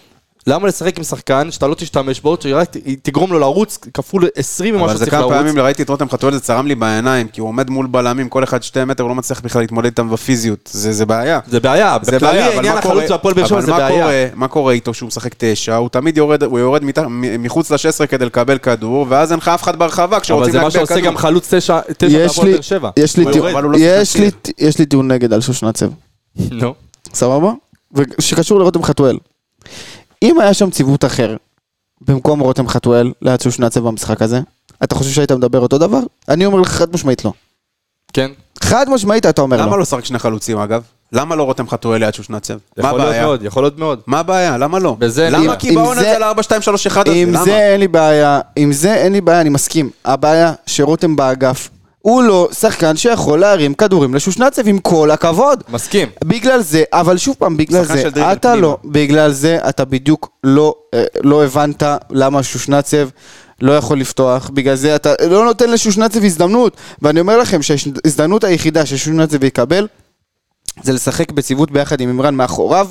[0.48, 2.70] למה לשחק עם שחקן שאתה לא תשתמש בו, שרק
[3.04, 5.34] תגרום לו לרוץ כפול 20 ממה אבל זה שצריך כמה לרוץ?
[5.36, 8.44] פעמים ראיתי את רותם חתואל, זה צרם לי בעיניים, כי הוא עומד מול בלמים, כל
[8.44, 10.70] אחד שתי מטר, הוא לא מצליח בכלל להתמודד איתם בפיזיות.
[10.74, 11.40] זה זה בעיה.
[11.48, 13.90] זה בעיה, זה בכללי בעיה, אבל עניין החלוץ והפועל באר שבע אבל זה מה בעיה.
[14.04, 15.76] קורה- מה קורה איתו שהוא משחק תשע?
[15.76, 17.00] הוא תמיד יורד, הוא יורד מת-
[17.40, 20.64] מחוץ ל-16 כדי לקבל כדור, ואז אין לך אף אחד ברחבה אבל כשרוצים זה מה
[20.64, 21.06] להגביה שעושה כדור.
[21.12, 22.90] גם חלוץ תשע תשע יש בהפועל לי- באר שבע.
[23.00, 23.56] יש לי הוא טיעון- יורד.
[23.58, 24.30] אבל הוא לא יש לי-
[24.60, 25.90] יש לי טיעון נגד על שושנצב,
[26.52, 26.74] נו.
[27.14, 27.52] סבבה?
[28.20, 29.18] שקשור לרותם חתואל.
[30.24, 31.36] אם היה שם ציוות אחר,
[32.02, 34.40] במקום רותם חתואל, ליד שושנצב במשחק הזה,
[34.84, 36.00] אתה חושב שהיית מדבר אותו דבר?
[36.30, 37.34] אני אומר לך חד משמעית לא.
[38.14, 38.32] כן.
[38.60, 39.72] חד משמעית אתה אומר למה לא.
[39.78, 40.82] לא לשחק שני חלוצים אגב?
[41.12, 42.54] למה לא רותם חתואל ליד שושנצב?
[42.78, 43.24] מה יכול להיות הבעיה?
[43.26, 44.00] מאוד, יכול להיות מאוד.
[44.08, 44.58] מה הבעיה?
[44.58, 44.96] למה לא?
[45.00, 45.54] בזה- למה?
[45.54, 47.44] אם- כי אם בעונה זה- זה ל-4, 2, 3, 1 הזה, עם למה?
[47.46, 49.90] זה אין לי בעיה, עם זה אין לי בעיה, אני מסכים.
[50.06, 51.70] הבעיה שרותם באגף,
[52.06, 55.64] הוא לא שחקן שיכול להרים כדורים לשושנצב עם כל הכבוד.
[55.70, 56.08] מסכים.
[56.24, 58.56] בגלל זה, אבל שוב פעם, בגלל זה, אתה.
[58.56, 63.10] לא, בגלל זה אתה בדיוק לא, אה, לא הבנת למה שושנצב
[63.62, 68.86] לא יכול לפתוח, בגלל זה אתה לא נותן לשושנצב הזדמנות, ואני אומר לכם שההזדמנות היחידה
[68.86, 69.88] ששושנצב יקבל
[70.84, 72.90] זה לשחק בציוות ביחד עם עמרן מאחוריו,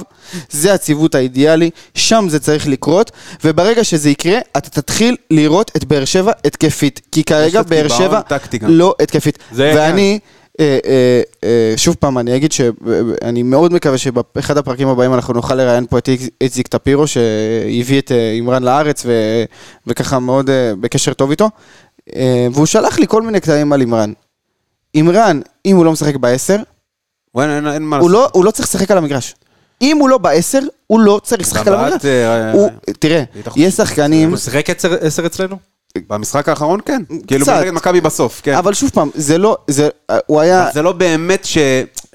[0.51, 3.11] זה הציוות האידיאלי, שם זה צריך לקרות,
[3.45, 8.59] וברגע שזה יקרה, אתה תתחיל לראות את באר שבע התקפית, כי כרגע באר שבע טקטי
[8.59, 8.71] גם.
[8.71, 9.39] לא התקפית.
[9.77, 10.19] ואני,
[10.61, 15.55] אה, אה, אה, שוב פעם, אני אגיד שאני מאוד מקווה שבאחד הפרקים הבאים אנחנו נוכל
[15.55, 19.45] לראיין פה את איצ- איציק טפירו, שהביא את אה, עמרן לארץ, ו-
[19.87, 21.51] וככה מאוד אה, בקשר טוב איתו,
[22.17, 24.13] אה, והוא שלח לי כל מיני קטעים על עמרן.
[24.95, 27.43] עמרן, אם הוא לא משחק בעשר, אין- אין- אין מה הוא
[27.91, 28.11] לעשות.
[28.11, 29.35] לא, הוא לא צריך לשחק על המגרש.
[29.83, 31.93] אם הוא לא בעשר, הוא לא צריך לשחק על המגרש.
[31.93, 33.23] בעט, אה, הוא, תראה,
[33.57, 35.57] יש שחקנים, הוא שיחק עשר- עשר אצלנו?
[36.11, 37.03] במשחק האחרון כן.
[37.27, 37.47] כאילו.
[37.61, 38.55] נגד מכבי בסוף, כן.
[38.55, 39.89] אבל שוב פעם, זה לא, זה,
[40.27, 41.59] הוא היה, זה לא באמת ש...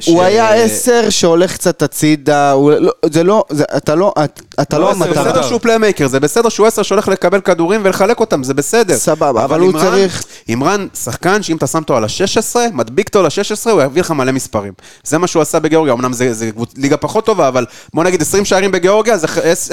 [0.08, 4.78] הוא היה עשר שהולך קצת הצידה, הוא לא- זה לא, זה- אתה לא, את- אתה
[4.80, 5.24] לא עשר, זה המטרה.
[5.24, 8.96] בסדר שהוא playmaker, זה בסדר שהוא עשר שהולך לקבל כדורים ולחלק אותם, זה בסדר.
[8.98, 13.22] סבבה, אבל הוא עמרן- צריך- עמרן, שחקן שאם אתה שם אותו על ה-16, מדביק אותו
[13.24, 14.74] ל-16, הוא יביא לך מלא מספרים.
[15.04, 18.22] זה מה שהוא עשה בגיאורגיה, אמנם זה זה קבוצ- ליגה פחות טובה, אבל בוא נגיד
[18.22, 19.28] 20 שערים בגיאורגיה, זה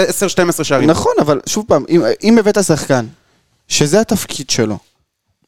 [0.08, 0.90] 10-12 שערים.
[0.90, 3.04] נכון, אבל שוב פעם, אם- אם הבאת שחקן,
[3.68, 4.78] שזה התפקיד שלו,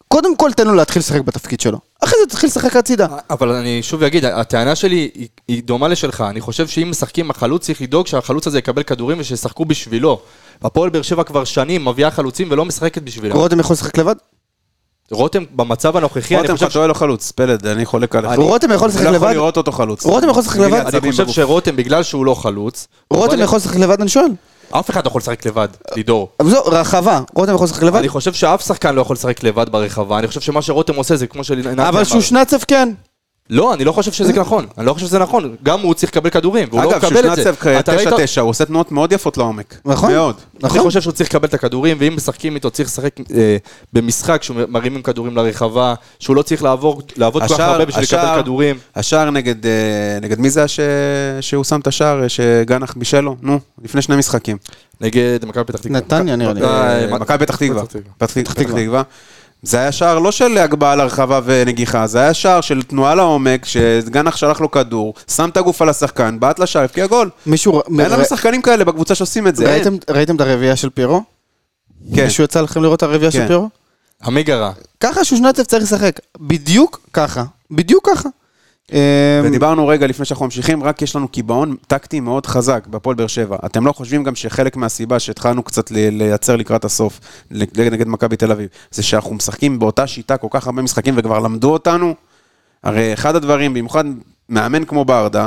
[0.08, 1.78] קודם כל תן לו להתחיל לשחק בתפקיד שלו.
[2.04, 3.06] אחרי זה תתחיל לשחק הצידה.
[3.30, 6.20] אבל אני שוב אגיד, הטענה שלי היא, היא דומה לשלך.
[6.20, 10.20] אני חושב שאם משחקים החלוץ, צריך לדאוג שהחלוץ הזה יקבל כדורים ושישחקו בשבילו.
[10.62, 13.36] הפועל באר שבע כבר שנים מביאה חלוצים ולא משחקת בשבילם.
[13.36, 14.14] רותם יכול לשחק לבד?
[15.10, 16.70] רותם, במצב הנוכחי, אני רותם חושב, ש...
[16.70, 18.32] חתואל לא חלוץ, פלד, אני חולק עליך.
[18.36, 19.36] רותם יכול לשחק אני לא יכול לבד?
[19.36, 20.04] לראות אותו חלוץ.
[20.04, 20.94] רותם יכול לשחק לבד?
[20.94, 21.28] אני חושב.
[21.28, 24.30] שרותם, בגלל שהוא לא חלוץ, רותם יכול לשחק לבד, אני שואל.
[24.70, 26.28] אף אחד לא יכול לשחק לבד, לידור.
[26.40, 27.98] אבל זו רחבה, רותם יכול לשחק לבד?
[27.98, 31.26] אני חושב שאף שחקן לא יכול לשחק לבד ברחבה, אני חושב שמה שרותם עושה זה
[31.26, 31.80] כמו של...
[31.80, 32.88] אבל שהוא שנצף כן.
[33.50, 34.66] לא, אני לא חושב שזה נכון.
[34.78, 35.56] אני לא חושב שזה נכון.
[35.62, 37.42] גם הוא צריך לקבל כדורים, והוא לא אגב, מקבל את זה.
[37.42, 39.80] שושנצב אתה ראית- 9-9, הוא עושה תנועות מאוד יפות לעומק.
[39.84, 40.12] נכון.
[40.12, 40.34] מאוד.
[40.54, 40.80] אני נכון.
[40.80, 43.56] חושב שהוא צריך לקבל את הכדורים, ואם משחקים איתו, צריך לשחק אה,
[43.92, 48.78] במשחק שהוא מרימים כדורים לרחבה, שהוא לא צריך לעבוד כל כך הרבה בשביל לקבל כדורים.
[48.96, 49.72] השער נגד, אה,
[50.38, 50.64] מי זה
[51.40, 53.36] שהוא שם את השער אה, שגנח בישל לו?
[53.42, 54.56] נו, לפני שני משחקים.
[55.00, 55.96] נגד מכבי פתח תקווה.
[55.96, 56.62] נתניה, נראה לי.
[56.62, 57.82] אה, אה, מכבי פתח תקווה.
[58.18, 59.02] פתח תקווה.
[59.62, 64.36] זה היה שער לא של הגבהה לרחבה ונגיחה, זה היה שער של תנועה לעומק, שגנח
[64.36, 67.30] שלח לו כדור, שם את הגוף על השחקן, בעט לשער, הבקיע גול.
[67.46, 67.82] מישהו...
[68.00, 69.64] אין לנו שחקנים כאלה בקבוצה שעושים את זה.
[69.64, 71.22] ראיתם- ראיתם את הרביעייה של פירו?
[72.14, 72.24] כן.
[72.24, 73.46] מישהו יצא לכם לראות את הרביעייה של כן.
[73.48, 73.68] פירו?
[74.24, 74.72] עמיגרה.
[75.00, 76.20] ככה שושנצף צריך לשחק.
[76.40, 77.44] בדיוק ככה.
[77.70, 78.28] בדיוק ככה.
[78.92, 78.98] אמ,
[79.44, 83.56] ודיברנו רגע לפני שאנחנו ממשיכים, רק יש לנו קיבעון טקטי מאוד חזק בהפועל באר שבע.
[83.66, 87.20] אתם לא חושבים גם שחלק מהסיבה שהתחלנו קצת לייצר לקראת הסוף,
[87.50, 91.72] נגד מכבי תל אביב, זה שאנחנו משחקים באותה שיטה כל כך הרבה משחקים וכבר למדו
[91.72, 92.14] אותנו?
[92.84, 94.04] הרי אחד הדברים, במיוחד
[94.48, 95.46] מאמן כמו ברדה,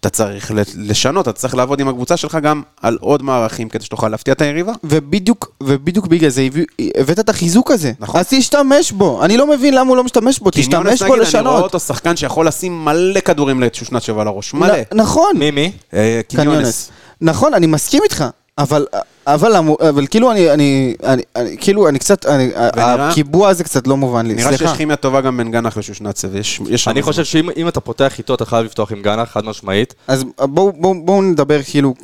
[0.00, 4.08] אתה צריך לשנות, אתה צריך לעבוד עם הקבוצה שלך גם על עוד מערכים כדי שתוכל
[4.08, 4.72] להפתיע את היריבה.
[4.84, 7.92] ובדיוק, ובדיוק בגלל זה הביא- הבאת את החיזוק הזה.
[8.00, 8.20] נכון.
[8.20, 9.24] אז תשתמש בו.
[9.24, 11.62] אני לא מבין למה הוא לא משתמש בו, תשתמש בו נגיד, אני רואה לשנות.
[11.62, 14.74] אותו שחקן שיכול לשים מלא כדורים לשושנת שבע לראש, מלא.
[14.94, 15.36] נכון.
[15.36, 15.72] מי מי?
[15.94, 16.56] אה, קיניונס.
[16.58, 16.90] קניונס.
[17.20, 18.24] נכון, אני מסכים איתך.
[18.62, 18.86] אבל,
[19.26, 19.52] אבל,
[19.88, 23.96] אבל כאילו אני, אני, אני, אני, כאילו אני קצת, אני, ונראה- הקיבוע הזה קצת לא
[23.96, 24.76] מובן לי, נראה שיש סליחה.
[24.76, 28.34] כימיה טובה גם בין גנח לשושנצב, יש יש אני חושב שאם אם אתה פותח איתו,
[28.34, 29.94] אתה חייב לפתוח עם גאנה, חד משמעית.
[30.08, 31.94] אז בואו בוא, בואו נדבר כאילו,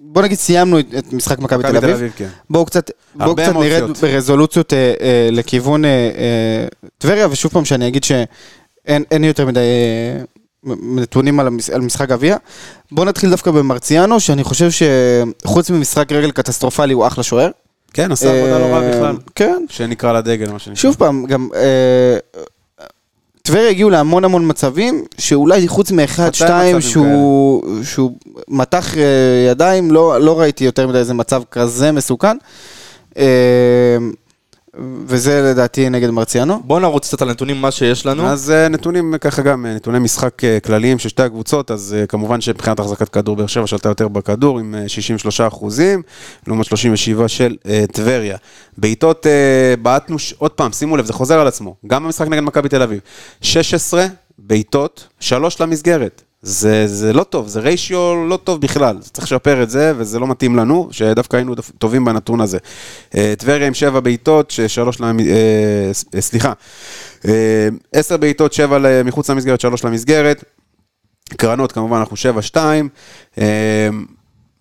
[0.00, 2.28] בואו נגיד סיימנו את, את משחק מכבי תל אביב, כן.
[2.50, 3.98] בואו קצת, בואו הרבה קצת נרד.
[4.00, 6.66] ברזולוציות אה, אה, לכיוון אה, אה,
[6.98, 10.24] טבריה, ושוב פעם שאני אגיד שאין אין יותר מדי אה,
[10.82, 12.36] נתונים על, המש, על משחק גביע.
[12.92, 17.50] בואו נתחיל דווקא במרציאנו, שאני חושב שחוץ ממשחק רגל קטסטרופלי הוא אחלה שוער.
[17.92, 19.16] כן, עשה עבודה לא רע אה, בכלל.
[19.34, 20.80] כן, שנקרא לדגל, מה שנקרא.
[20.82, 22.18] שוב פעם, גם אה,
[23.42, 28.12] טבריה הגיעו להמון המון מצבים, שאולי חוץ מאחד, שתיים, שהוא, שהוא
[28.48, 29.02] מתח אה,
[29.50, 32.36] ידיים, לא, לא ראיתי יותר מדי איזה מצב כזה מסוכן.
[35.06, 36.62] וזה לדעתי נגד מרציאנו.
[36.64, 38.26] בואו נרוץ קצת על הנתונים, מה שיש לנו.
[38.26, 42.40] אז אה, נתונים ככה גם, אה, נתוני משחק אה, כלליים של שתי הקבוצות, אז כמובן
[42.40, 46.02] שמבחינת החזקת כדור, באר שבע שלטה יותר בכדור עם אה, 63 אחוזים,
[46.46, 47.56] לעומת 37 של
[47.92, 48.36] טבריה.
[48.78, 49.26] בעיטות
[49.82, 53.00] בעטנו, עוד פעם, שימו לב, זה חוזר על עצמו, גם במשחק נגד מכבי תל אביב.
[53.40, 54.06] 16
[54.38, 56.22] בעיטות, 3 למסגרת.
[56.48, 60.26] זה, זה לא טוב, זה ריישיו לא טוב בכלל, צריך לשפר את זה, וזה לא
[60.26, 62.58] מתאים לנו, שדווקא היינו דף- טובים בנתון הזה.
[63.16, 66.52] אה, טבריה עם שבע בעיטות, ששלוש, למ- אה, אה, סליחה,
[67.28, 70.44] אה, עשר בעיטות, שבע מחוץ למסגרת, שלוש למסגרת.
[71.36, 72.88] קרנות כמובן אנחנו שבע, שתיים.
[73.38, 73.88] אה,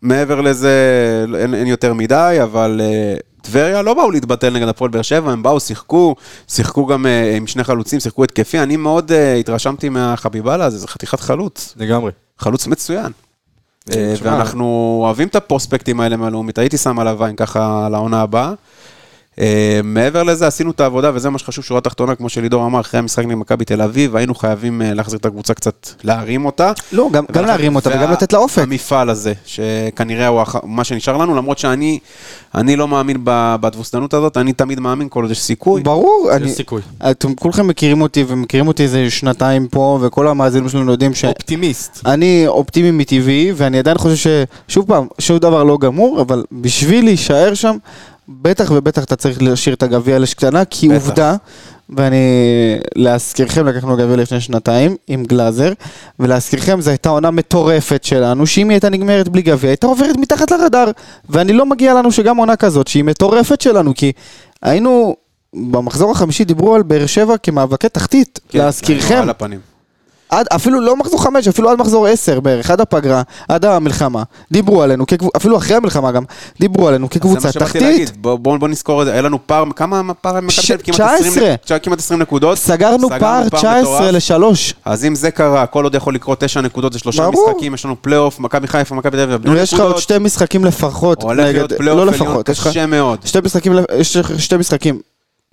[0.01, 0.71] מעבר לזה
[1.39, 3.15] אין, אין יותר מדי, אבל אה,
[3.45, 6.15] טבריה לא באו להתבטל נגד הפועל באר שבע, הם באו, שיחקו,
[6.47, 10.87] שיחקו גם אה, עם שני חלוצים, שיחקו התקפי, אני מאוד אה, התרשמתי מהחביבאללה הזה, זה
[10.87, 11.73] חתיכת חלוץ.
[11.77, 12.11] לגמרי.
[12.39, 13.11] חלוץ מצוין.
[13.91, 18.53] אה, תשמע, ואנחנו אוהבים את הפרוספקטים האלה מהלאומית, הייתי שם עליו עין ככה לעונה הבאה.
[19.39, 22.99] אה, מעבר לזה עשינו את העבודה וזה מה שחשוב שורה תחתונה כמו שלידור אמר אחרי
[22.99, 26.71] המשחק נגד מכבי תל אביב היינו חייבים אה, להחזיר את הקבוצה קצת להרים אותה.
[26.91, 28.61] לא, גם, גם להרים אותה וגם לתת לה אופק.
[28.61, 31.99] המפעל הזה שכנראה הוא הח- מה שנשאר לנו למרות שאני
[32.55, 35.83] אני לא מאמין בתבוסתנות הזאת אני תמיד מאמין כל עוד יש סיכוי.
[35.83, 36.81] ברור, אני, סיכוי.
[37.11, 41.25] אתם כולכם מכירים אותי ומכירים אותי איזה שנתיים פה, וכל המאזינים שלנו יודעים ש...
[41.25, 42.01] אופטימיסט.
[42.05, 47.53] אני אופטימי מטבעי, ואני עדיין חושב ששוב פעם, שום דבר לא גמור, אבל בשביל להישאר
[47.53, 47.75] שם,
[48.29, 50.95] בטח ובטח אתה צריך להשאיר את הגביע לשקטנה, כי בטח.
[50.95, 51.35] עובדה,
[51.89, 52.17] ואני,
[52.95, 55.73] להזכירכם, לקחנו גביע לפני שנתיים עם גלאזר,
[56.19, 60.51] ולהזכירכם, זו הייתה עונה מטורפת שלנו, שאם היא הייתה נגמרת בלי גביע, הייתה עוברת מתחת
[60.51, 60.91] לרדאר,
[61.29, 64.11] ואני לא מגיע לנו שגם עונה כזאת, שהיא מטורפת שלנו, כי
[64.61, 65.15] היינו,
[65.53, 69.27] במחזור החמישי דיברו על באר שבע כמאבקי תחתית, כן, להזכירכם.
[70.29, 74.81] עד, אפילו לא מחזור חמש, אפילו עד מחזור עשר בערך, עד הפגרה, עד המלחמה, דיברו
[74.83, 75.31] עלינו, כקבוצ...
[75.35, 76.23] אפילו אחרי המלחמה גם,
[76.59, 78.11] דיברו עלינו כקבוצה זה מה שבאתי תחתית, להגיד.
[78.21, 80.71] בוא, בוא, בוא נזכור את זה, היה לנו פער, כמה פער מכבי ש-?
[80.71, 81.75] כמעט 20 19.
[81.77, 82.57] נק- כמעט 20 נקודות.
[82.57, 84.31] סגרנו פער 19 מטורף.
[84.31, 84.73] ל-3.
[84.85, 87.49] אז אם זה קרה, הכל עוד יכול לקרות, תשע נקודות זה שלושה ברור.
[87.49, 90.65] משחקים, יש לנו פלייאוף, מכבי חיפה, מכבי תל אביב, יאבדו יש לך עוד שתי משחקים
[90.65, 93.19] לפחות, הולך להיות נגד, פלייאוף לא עליון קשה מאוד.
[94.37, 94.99] שתי משחקים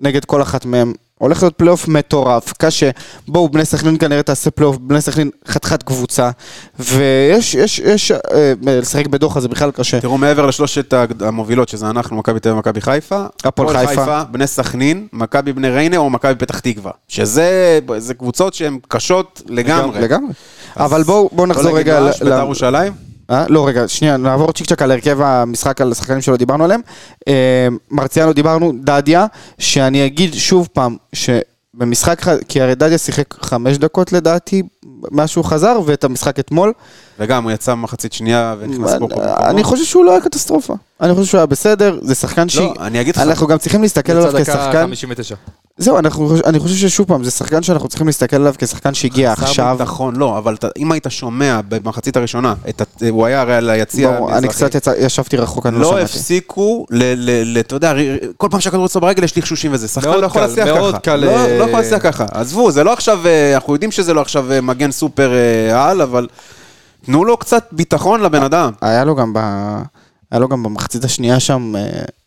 [0.00, 0.92] נגד כל אחת מהם.
[1.22, 2.90] הולך להיות פלייאוף מטורף, קשה.
[3.28, 6.30] בואו, בני סכנין כנראה תעשה פלייאוף, בני סכנין חתיכת קבוצה.
[6.78, 10.00] ויש, יש, יש, אה, לשחק בדוחא זה בכלל קשה.
[10.00, 14.24] תראו, מעבר לשלושת המובילות, שזה אנחנו, מכבי תל אביב ומכבי חיפה, הפועל חיפה.
[14.24, 16.92] בני סכנין, מכבי בני ריינה או מכבי פתח תקווה.
[17.08, 20.00] שזה זה קבוצות שהן קשות לגמרי.
[20.00, 20.32] לגמרי.
[20.76, 22.00] אבל בואו לא נחזור רגע...
[22.00, 23.11] רעש, ל- בית"ר ל- ירושלים?
[23.32, 23.44] אה?
[23.48, 26.80] לא, רגע, שנייה, נעבור צ'יק צ'ק על הרכב המשחק, על השחקנים שלא דיברנו עליהם.
[27.28, 29.26] אה, מרציאנו דיברנו, דדיה,
[29.58, 34.62] שאני אגיד שוב פעם, שבמשחק, כי הרי דדיה שיחק חמש דקות לדעתי,
[35.10, 36.72] מאז שהוא חזר, ואת המשחק אתמול.
[37.18, 39.62] וגם, הוא יצא במחצית שנייה ונכנס פה כל אני.
[39.62, 40.74] חושב שהוא לא היה קטסטרופה.
[41.00, 42.56] אני חושב שהוא היה בסדר, זה שחקן ש...
[42.56, 44.90] לא, אני אגיד לך, אנחנו גם צריכים להסתכל עליו כשחקן...
[45.78, 45.84] 59.
[45.84, 49.46] זהו, אנחנו- אני חושב ששוב פעם, זה שחקן שאנחנו צריכים להסתכל עליו כשחקן שהגיע חסר
[49.46, 49.76] עכשיו.
[49.78, 54.10] ביטחון, לא, אבל אתה- אם היית שומע במחצית הראשונה, את הוא היה הרי על היציע
[54.12, 54.54] ברור, אני המזרחי.
[54.68, 56.02] קצת יצא- ישבתי רחוק, אני לא לא שמעתי.
[56.02, 57.92] הפסיקו, ל- ל- ל- אתה יודע,
[58.36, 59.88] כל פעם שהכדור אצלו ברגל יש לחשושים וזה.
[59.88, 61.00] שחקן מאוד לא יכול קל, להסיע מאוד ככה.
[61.02, 62.24] קל, לא אה, לא יכול להסיע ככה.
[62.30, 66.02] עזבו, זה לא עכשיו, אה, אנחנו יודעים שזה לא עכשיו אה, מגן סופר אה, על,
[66.02, 66.26] אבל
[67.06, 68.72] תנו לו קצת ביטחון לבן אדם.
[68.82, 69.38] היה לו גם ב...
[70.30, 71.82] היה לו גם במחצית השנייה שם, אה,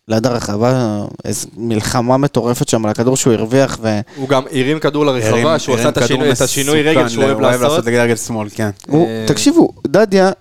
[0.08, 4.00] ליד הרחבה, איזו מלחמה מטורפת שם על הכדור שהוא הרוויח, ו...
[4.16, 7.24] הוא גם הרים כדור לרחבה, הרים- שהוא הרים עשה את השינוי- את השינוי רגל שהוא
[7.24, 7.80] אוהב הוא לעשות.
[7.86, 8.70] לגבי רגל שמאל, כן.
[8.88, 10.32] הוא, אה, תקשיבו, דדיה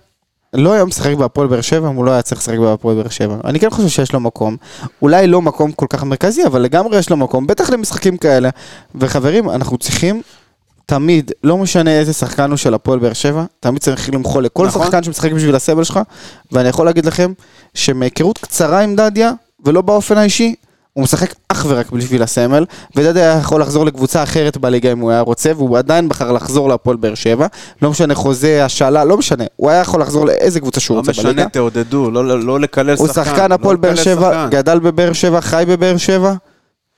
[0.53, 3.35] לא היה משחק בהפועל באר שבע, אם הוא לא היה צריך לשחק בהפועל באר שבע.
[3.43, 4.57] אני כן חושב שיש לו מקום,
[5.01, 8.49] אולי לא מקום כל כך מרכזי, אבל לגמרי יש לו מקום, בטח למשחקים כאלה.
[8.95, 10.21] וחברים, אנחנו צריכים
[10.85, 14.83] תמיד, לא משנה איזה שחקן הוא של הפועל באר שבע, תמיד צריך למחול לכל נכון.
[14.83, 15.99] שחקן שמשחק בשביל הסבל שלך,
[16.51, 17.33] ואני יכול להגיד לכם
[17.73, 19.31] שמהיכרות קצרה עם דדיה,
[19.65, 20.55] ולא באופן האישי,
[20.93, 25.11] הוא משחק אך ורק בשביל הסמל, ודדיה היה יכול לחזור לקבוצה אחרת בליגה אם הוא
[25.11, 27.47] היה רוצה, והוא עדיין בחר לחזור להפועל באר שבע,
[27.81, 31.11] לא משנה חוזה, השאלה, לא משנה, הוא היה יכול לחזור לאיזה קבוצה שהוא לא רוצה
[31.11, 31.31] בליגה.
[31.41, 33.23] משנה, תעודדו, לא- לא לא לקלל הוא שחקן.
[33.25, 34.47] שחקן לא הפועל באר שבע, שחקן.
[34.51, 36.33] גדל בבאר שבע, חי בבאר שבע,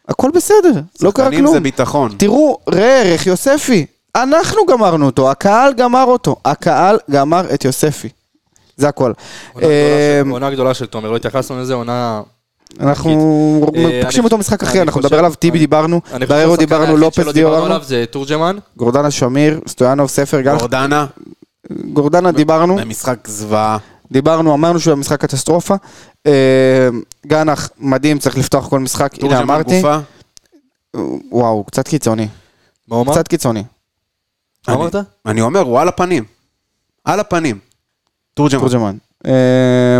[0.07, 1.53] הכל בסדר, לא קרה שחקנים כלום.
[1.53, 2.11] זה ביטחון.
[2.17, 8.09] תראו, ראה ערך יוספי, אנחנו גמרנו אותו, הקהל גמר אותו, הקהל גמר את יוספי.
[8.77, 9.11] זה הכל.
[9.53, 9.73] עונה גדולה
[10.23, 12.21] של- עונה גדולה של תומר, לא התייחסנו לזה, עונה...
[12.79, 17.15] אנחנו אה, פוגשים אותו משחק אני אנחנו נדבר עליו, טיבי אני- דיברנו, בררו דיברנו, לופס
[17.23, 18.57] שלא דיברנו זה תורג'מן.
[18.77, 21.05] גורדנה שמיר, סטויאנוב, ספר, גל, גורדנה,
[21.93, 23.77] גורדנה דיברנו, במשחק זוועה.
[24.11, 25.75] דיברנו, אמרנו שהוא היה משחק קטסטרופה.
[26.27, 26.89] אה,
[27.27, 29.81] גנח, מדהים, צריך לפתוח כל משחק, הנה אמרתי.
[31.31, 32.27] וואו, קצת קיצוני,
[32.87, 33.13] מה הוא אמר?
[33.13, 33.63] קצת קיצוני.
[34.67, 34.95] מה אני- אמרת?
[35.25, 36.23] אני אומר, הוא על הפנים.
[37.05, 37.59] על הפנים.
[38.33, 38.97] תורג'מן.
[39.27, 39.99] אה,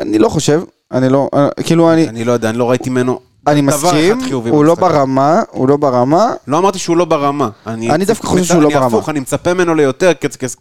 [0.00, 0.62] אני לא חושב,
[0.92, 4.64] אני לא, אה, כאילו אני, אני לא יודע, אני לא ראיתי ממנו אני מסכים, הוא
[4.64, 4.74] לא.
[4.74, 7.48] ברמה, הוא לא ברמה, לא אמרתי שהוא לא ברמה.
[7.66, 8.86] אני דווקא חושב שהוא לא אני ברמה.
[8.86, 10.12] הפוך, אני מצפה ממנו ליותר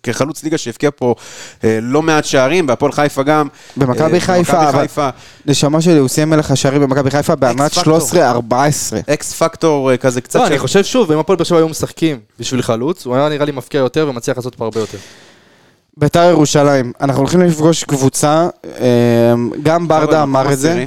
[0.03, 1.15] כחלוץ ליגה שהבקיע פה
[1.63, 3.47] אה, לא מעט שערים, בהפועל חיפה גם.
[3.77, 5.09] במכבי אה, חיפה, אבל-.
[5.45, 7.99] נשמה שלי, הוא סיים מלך השערים במכבי חיפה פקטור.
[8.11, 8.53] 13-14.
[9.13, 12.61] אקס פקטור כזה קצת לא, אני חושב שוב, אם הפועל באר שבע היו משחקים בשביל
[12.61, 14.97] חלוץ, הוא היה נראה לי מפקיע יותר ומצליח לעשות פה הרבה יותר.
[15.97, 18.47] ביתר ירושלים, אנחנו הולכים לפגוש קבוצה,
[18.79, 19.33] אה,
[19.63, 20.85] גם ברדה אמר מקום את זה.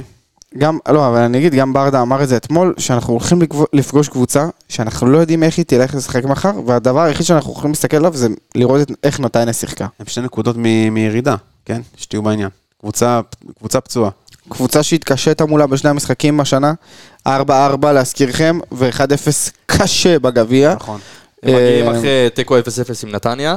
[0.57, 3.39] גם, לא, אבל אני אגיד, גם ברדה אמר את זה אתמול, שאנחנו הולכים
[3.73, 7.97] לפגוש קבוצה שאנחנו לא יודעים איך היא תלך לשחק מחר, והדבר היחיד שאנחנו יכולים להסתכל
[7.97, 9.87] עליו זה לראות איך נתניה שיחקה.
[9.99, 11.35] הם שתי נקודות מ- מירידה,
[11.65, 11.81] כן?
[11.97, 12.49] שתהיו בעניין.
[12.81, 13.21] קבוצה
[13.59, 14.09] קבוצה פצועה.
[14.49, 16.73] קבוצה שהתקשית מולה בשני המשחקים השנה,
[17.27, 17.31] 4-4
[17.93, 20.99] להזכירכם, ו-1-0 קשה בגביע, נכון.
[21.43, 22.61] הם מגיעים אה, אחרי תיקו 0-0
[23.03, 23.55] עם נתניה.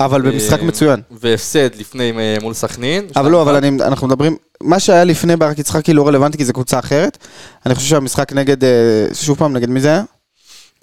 [0.00, 1.00] אבל במשחק אה, מצוין.
[1.10, 3.06] והפסד לפני אה, מול סכנין.
[3.16, 6.52] אבל לא, אבל אני, אנחנו מדברים, מה שהיה לפני ברק יצחקי לא רלוונטי כי זו
[6.52, 7.18] קבוצה אחרת.
[7.66, 10.02] אני חושב שהמשחק נגד, אה, שוב פעם, נגד מי זה היה?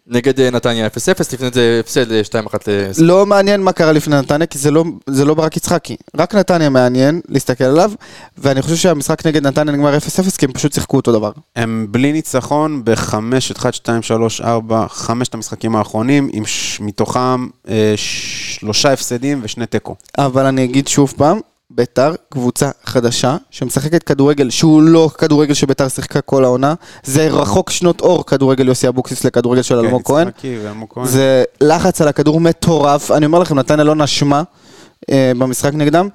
[0.07, 0.89] נגד אה, נתניה 0-0,
[1.33, 3.07] לפני זה הפסד אה, 2-1 לסכנין.
[3.07, 5.95] לא מעניין מה קרה לפני נתניה, כי זה לא, זה לא ברק יצחקי.
[6.17, 7.91] רק נתניה מעניין להסתכל עליו,
[8.37, 11.31] ואני חושב שהמשחק נגד נתניה נגמר 0-0, כי הם פשוט שיחקו אותו דבר.
[11.55, 16.79] הם בלי ניצחון בחמש, 1, 2, 3, 4, חמשת המשחקים האחרונים, עם ש...
[16.81, 19.95] מתוכם אה, שלושה הפסדים ושני תיקו.
[20.17, 21.39] אבל אני אגיד שוב פעם,
[21.70, 28.01] ביתר קבוצה חדשה, שמשחקת כדורגל שהוא לא כדורגל שביתר שיחקה כל העונה, זה רחוק שנות
[28.01, 30.28] אור כדורגל יוסי אבוקסיס לכדורגל של אלמוג כהן.
[30.63, 31.05] ואלמוג כהן.
[31.05, 34.43] זה לחץ על הכדור מטורף, אני אומר לכם, נתניה לא נשמה.
[35.11, 36.09] אה, במשחק נגדם,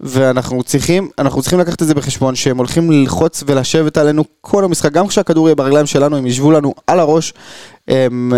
[0.00, 4.92] ואנחנו צריכים, אנחנו צריכים לקחת את זה בחשבון, שהם הולכים ללחוץ ולשבת עלינו כל המשחק,
[4.92, 7.34] גם כשהכדור יהיה ברגליים שלנו, הם ישבו לנו על הראש.
[7.88, 8.32] הם,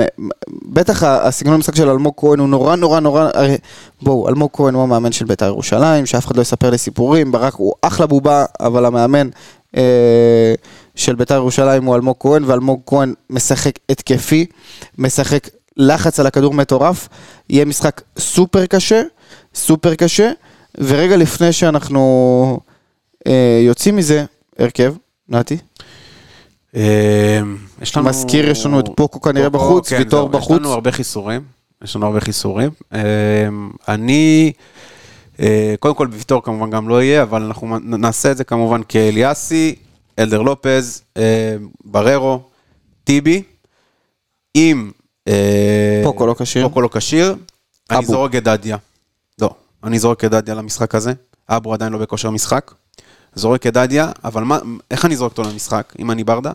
[0.68, 3.56] בטח הסגנון המשחק של אלמוג כהן הוא נורא נורא נורא, הרי
[4.02, 7.54] בואו, אלמוג כהן הוא המאמן של בית"ר ירושלים, שאף אחד לא יספר לי סיפורים, ברק
[7.54, 9.28] הוא אחלה בובה, אבל המאמן
[9.76, 10.54] אה,
[10.94, 14.46] של בית"ר ירושלים הוא אלמוג כהן, ואלמוג כהן משחק התקפי,
[14.98, 17.08] משחק לחץ על הכדור מטורף,
[17.50, 19.02] יהיה משחק סופר קשה,
[19.56, 20.30] סופר קשה,
[20.78, 22.60] ורגע לפני שאנחנו
[23.26, 24.24] אה, יוצאים מזה,
[24.58, 24.94] הרכב,
[25.28, 25.56] נתי,
[26.76, 27.40] אה,
[27.82, 28.08] יש לנו...
[28.08, 30.56] מזכיר, יש לנו את פוקו כנראה בחוץ, כן, ויטור בחוץ.
[30.56, 31.42] יש לנו הרבה חיסורים.
[31.84, 32.70] יש לנו הרבה חיסורים.
[32.94, 33.00] אה,
[33.88, 34.52] אני,
[35.40, 39.74] אה, קודם כל ויטור כמובן גם לא יהיה, אבל אנחנו נעשה את זה כמובן כאליאסי,
[40.18, 42.40] אלדר לופז, אה, בררו,
[43.04, 43.42] טיבי,
[44.54, 44.90] עם...
[45.28, 46.68] אה, פוקו לא כשיר.
[46.68, 47.36] פוקו לא כשיר.
[47.90, 48.06] אני.
[48.06, 48.76] זורק את דדיה.
[49.84, 51.12] אני זורק את דדיה למשחק הזה.
[51.48, 52.70] אבו עדיין לא בכושר משחק.
[53.34, 54.58] זורק את דדיה, אבל מה,
[54.90, 56.52] איך אני זורק אותו למשחק, אם אני ברדה?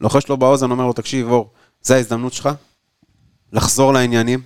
[0.00, 1.50] לוחש לו באוזן, אומר לו, תקשיב, אור,
[1.82, 2.48] זה ההזדמנות שלך,
[3.52, 4.40] לחזור לעניינים,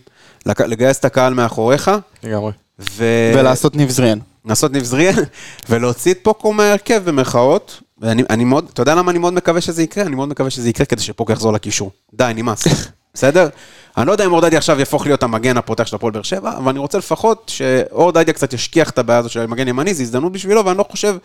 [0.47, 1.91] לק- לגייס את הקהל מאחוריך,
[2.23, 2.53] לגמרי.
[2.79, 3.05] ו...
[3.37, 4.19] ולעשות ניב זריאן.
[4.45, 5.15] לעשות נבזריאן,
[5.69, 7.83] ולהוציא את פוקו מההרכב במרכאות.
[8.01, 10.05] ואני אני מאוד, אתה יודע למה אני מאוד מקווה שזה יקרה?
[10.05, 11.91] אני מאוד מקווה שזה יקרה כדי שפוקו יחזור לקישור.
[12.15, 12.65] די, נמאס.
[13.15, 13.49] בסדר?
[13.97, 16.57] אני לא יודע אם אור דדיה עכשיו יהפוך להיות המגן הפותח של הפועל באר שבע,
[16.57, 20.03] אבל אני רוצה לפחות שאור דדיה קצת ישכיח את הבעיה הזו של מגן ימני, זו
[20.03, 21.17] הזדמנות בשבילו, ואני לא חושב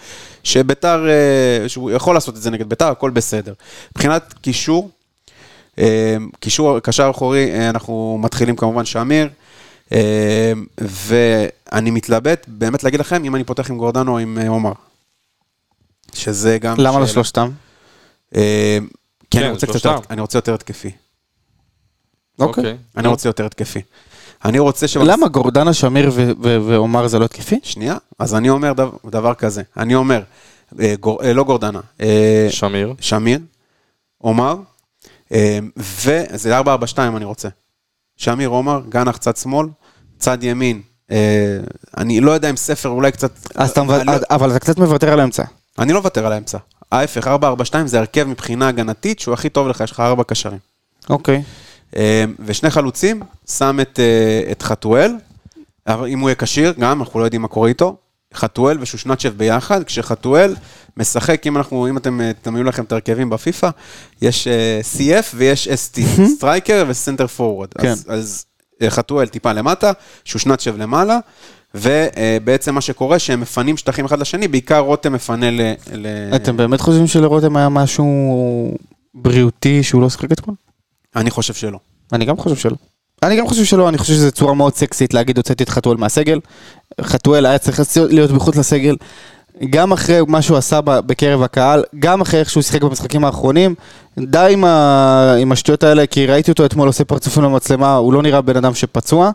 [0.44, 3.54] שביתר, אה, שהוא יכול לעשות את זה נגד ביתר, הכל בסדר.
[3.92, 4.90] מבחינת קישור,
[5.80, 9.30] אה, קישור, קשר אחורי, אה, אנחנו מתחילים כמובן שמיר,
[10.78, 14.72] ואני מתלבט באמת להגיד לכם אם אני פותח עם גורדנו או עם עומר.
[16.14, 16.76] שזה גם...
[16.78, 17.14] למה לא שאלה.
[17.14, 17.50] שלושתם?
[18.36, 18.78] אה,
[19.32, 20.92] כי אני כן, רוצה קצת אני רוצה יותר התקפי.
[22.40, 22.78] אוקיי.
[22.98, 23.82] אני רוצה יותר התקפי.
[24.46, 24.98] אני רוצה ש...
[24.98, 27.60] למה גורדנה, שמיר ועומר זה לא התקפי?
[27.64, 30.22] שנייה, אז אני אומר דבר, דבר כזה, אני אומר,
[30.80, 32.94] אה, אה, לא גורדנה, אה, שמיר.
[33.00, 33.40] שמיר,
[34.18, 34.56] עומר,
[35.78, 36.66] וזה 4-4-2
[36.98, 37.50] אני רוצה.
[38.18, 39.68] שמיר, עומר, גנח צד שמאל,
[40.20, 40.82] צד ימין,
[41.98, 43.32] אני לא יודע אם ספר אולי קצת...
[43.56, 45.44] אז אתה אני מוותר- לא- אבל אתה קצת מוותר על האמצע.
[45.80, 46.58] אני לא מוותר על האמצע.
[46.92, 47.32] ההפך, 4-4-2
[47.86, 50.60] זה הרכב מבחינה הגנתית שהוא הכי טוב לך, יש לך ארבע קשרים.
[51.10, 51.44] אוקיי.
[52.46, 55.16] ושני חלוצים, שם את, אה, את חתואל,
[56.08, 57.96] אם הוא יהיה כשיר, גם, אנחנו לא יודעים מה קורה איתו,
[58.34, 60.56] חתואל ושושנצ'ב ביחד, כשחתואל
[60.98, 63.70] משחק, אם אנחנו, אם אתם, אה, תמידו לכם את ההרכבים בפיפא,
[64.22, 66.00] יש אה, CF ויש ST,
[66.36, 67.74] striker ו center forward.
[67.74, 67.88] כן.
[67.88, 68.46] אז, אז
[68.88, 69.92] חתואל טיפה למטה,
[70.26, 71.20] שושנצ'ב למעלה,
[71.76, 75.62] ובעצם מה שקורה, שהם מפנים שטחים אחד לשני, בעיקר רותם מפנה ל...
[75.94, 76.08] ל...
[76.36, 78.08] אתם באמת חושבים שלרותם היה משהו
[79.14, 80.56] בריאותי שהוא לא שיחק אתמול?
[81.16, 81.80] אני חושב שלא.
[82.14, 82.76] אני גם חושב שלא.
[83.24, 86.40] אני גם חושב שלא, אני חושב שזו צורה מאוד סקסית להגיד הוצאתי את חתואל מהסגל.
[87.02, 88.96] חתואל היה צריך להיות מחוץ לסגל.
[89.70, 93.76] גם אחרי מה שהוא עשה בקרב הקהל, גם אחרי איך שהוא שיחק במשחקים האחרונים,
[94.20, 95.36] די עם, ה...
[95.40, 98.74] עם השטויות האלה, כי ראיתי אותו אתמול עושה פרצופים למצלמה, הוא לא נראה בן אדם
[98.74, 99.32] שפצוע.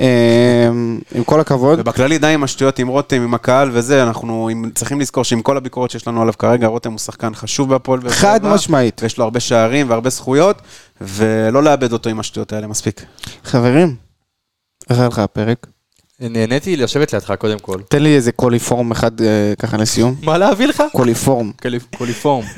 [0.00, 0.68] אה,
[1.14, 1.80] עם כל הכבוד.
[1.80, 5.56] ובכללי די עם השטויות עם רותם, עם הקהל וזה, אנחנו עם, צריכים לזכור שעם כל
[5.56, 9.02] הביקורת שיש לנו עליו כרגע, רותם הוא שחקן חשוב בהפועל חד משמעית.
[9.02, 10.62] ויש לו הרבה שערים והרבה זכויות,
[11.00, 13.04] ולא לאבד אותו עם השטויות האלה מספיק.
[13.44, 13.96] חברים,
[14.90, 15.66] איך היה לך הפרק?
[16.20, 17.80] נהניתי לשבת לידך קודם כל.
[17.88, 19.26] תן לי איזה קוליפורם אחד אה,
[19.58, 20.14] ככה לסיום.
[20.22, 20.82] מה להביא לך?
[20.92, 21.50] קוליפורם.
[21.98, 22.44] קוליפורם.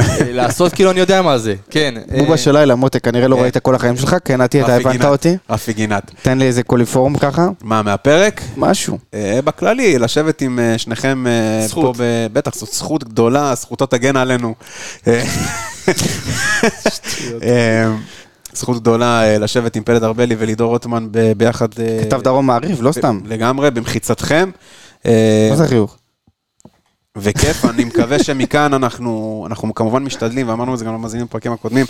[0.00, 1.94] אה, לעשות כאילו אני יודע מה זה, כן.
[1.96, 3.42] אה, בובה של לילה, מותק, כנראה לא.
[3.42, 5.36] ראית כל החיים שלך, כן, נתי, אתה הבנת אותי?
[5.50, 6.10] רפי גינת.
[6.22, 8.40] תן לי איזה קוליפורם ככה, מה, מהפרק?
[8.56, 8.98] משהו.
[9.44, 11.24] בכללי, לשבת עם שניכם
[11.66, 11.96] זכות.
[11.96, 14.54] פה, בטח, זאת זכות גדולה, זכותו תגן עלינו.
[15.06, 15.24] אה,
[18.54, 21.68] זכות גדולה אה, לשבת עם פלד ארבלי ולידור רוטמן ב- ביחד.
[21.78, 23.20] אה, כתב דרום מעריב, לא ב- סתם.
[23.24, 24.50] לגמרי, במחיצתכם.
[25.06, 25.96] אה, מה זה חיוך?
[27.18, 31.86] וכיף, אני מקווה שמכאן אנחנו, אנחנו כמובן משתדלים, ואמרנו את זה גם למאזינים בפרקים הקודמים,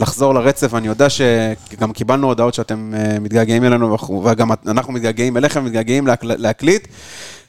[0.00, 6.06] לחזור לרצף, אני יודע שגם קיבלנו הודעות שאתם מתגעגעים אלינו, וגם אנחנו מתגעגעים אליכם, מתגעגעים
[6.06, 6.88] להקל, להקליט,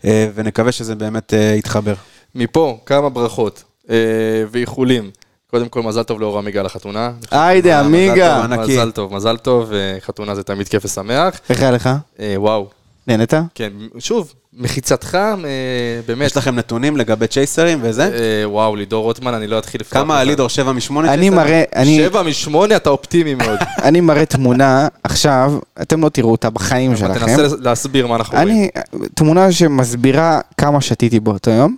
[0.03, 1.93] ונקווה שזה באמת יתחבר.
[2.35, 3.63] מפה כמה ברכות
[4.51, 5.11] ואיחולים.
[5.55, 7.11] קודם כל מזל טוב לאור עמיגה לחתונה.
[7.31, 8.41] היידה, מזל עמיגה.
[8.41, 8.71] טוב, ענקי.
[8.71, 11.39] מזל טוב, מזל טוב, אה, חתונה זה תמיד כיף ושמח.
[11.49, 11.89] איך היה לך?
[12.19, 12.67] אה, וואו,
[13.07, 13.33] נהנית?
[13.55, 15.29] כן, שוב, מחיצתך, אה,
[16.07, 16.25] באמת.
[16.25, 18.03] יש לכם נתונים לגבי צ'ייסרים וזה?
[18.03, 20.01] אה, וואו, לידור רוטמן, אני לא אתחיל לפתוח.
[20.01, 20.19] כמה.
[20.19, 20.47] הלידור?
[20.49, 20.99] 7 מ-8?
[21.07, 23.59] אני מראה, אני- שבע משמונה, אתה אופטימי מאוד.
[23.87, 27.19] אני מראה תמונה, עכשיו, אתם לא תראו אותה בחיים שלכם.
[27.37, 28.49] תנסה להסביר מה אנחנו רואים.
[28.49, 28.69] אני,
[29.13, 31.75] תמונה שמסבירה כמה שתיתי באותו יום.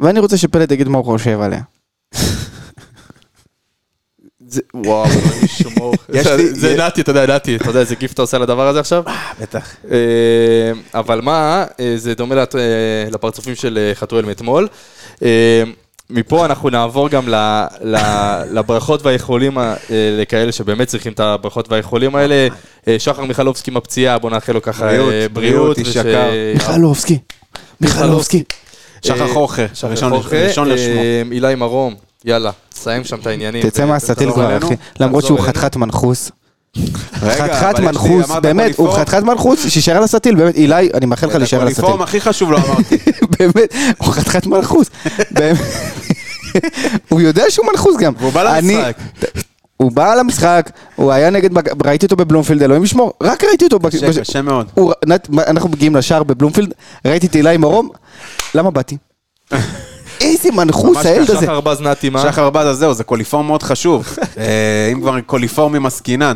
[0.00, 1.60] ואני רוצה שפלד יגיד מה הוא חושב עליה.
[4.54, 5.06] זה- וואו.
[6.14, 8.80] יש לי- זה נתי, אתה יודע, נתי, אתה יודע איזה גיף אתה עושה לדבר הזה
[8.80, 9.02] עכשיו?
[9.40, 9.70] בטח.
[9.90, 9.96] אה,
[11.00, 12.40] אבל מה, אה, זה דומה אה,
[13.10, 14.68] לפרצופים של אה, חתואל מאתמול.
[15.22, 15.62] אה,
[16.10, 17.28] מפה אנחנו נעבור גם
[18.52, 22.48] לברכות והאיחולים אה, לכאלה שבאמת צריכים את הברכות והאיחולים האלה.
[22.88, 25.78] אה, שחר מיכלובסקי עם הפציעה, בוא נאחל לו ככה בריאות, אה, בריאות, בריאות.
[25.78, 26.30] איש וש- יקר.
[26.54, 27.18] מיכלובסקי.
[27.80, 28.42] מיכלובסקי.
[29.02, 31.00] שחר אה, חוכר, ראשון- חוכר, ראשון אה, לשמו.
[31.32, 31.94] אילי מרום,
[32.24, 33.62] יאללה, סיים שם את העניינים.
[33.62, 34.66] תצא מהסטיל ותחזור כבר.
[34.68, 34.74] אחי.
[35.00, 35.40] למרות שהוא.
[35.40, 36.30] חתיכת מנחוס.
[37.14, 38.92] חתיכת מנחוס, באמת, הוא?
[38.92, 41.84] חתיכת מנחוס, שישאר על הסטיל, באמת, אילי, אני מאחל לך להישאר על הסטיל.
[41.84, 42.96] הקוליפורם הכי חשוב לא אמרתי.
[43.38, 44.90] באמת, הוא חתיכת מנחוס.
[47.08, 48.12] הוא יודע שהוא מנחוס גם.
[48.18, 48.96] והוא בא למשחק.
[49.76, 51.50] הוא בא למשחק, הוא היה נגד,
[51.86, 53.78] ראיתי אותו בבלומפילד, אלוהים ישמור, רק ראיתי אותו.
[53.80, 54.66] קשה, קשה מאוד.
[55.30, 56.72] אנחנו מגיעים לשער בבלומפילד,
[57.06, 57.88] ראיתי את אילי מרום,
[58.54, 58.96] למה באתי?
[60.24, 61.30] איזה מנחוס הילד.
[61.30, 61.46] הזה.
[61.46, 62.22] שחר בז נתי, מה?
[62.22, 64.06] שחר בד, אז זהו, זה קוליפורם מאוד חשוב.
[64.38, 66.34] אה, אם כבר קוליפורמים עסקינן.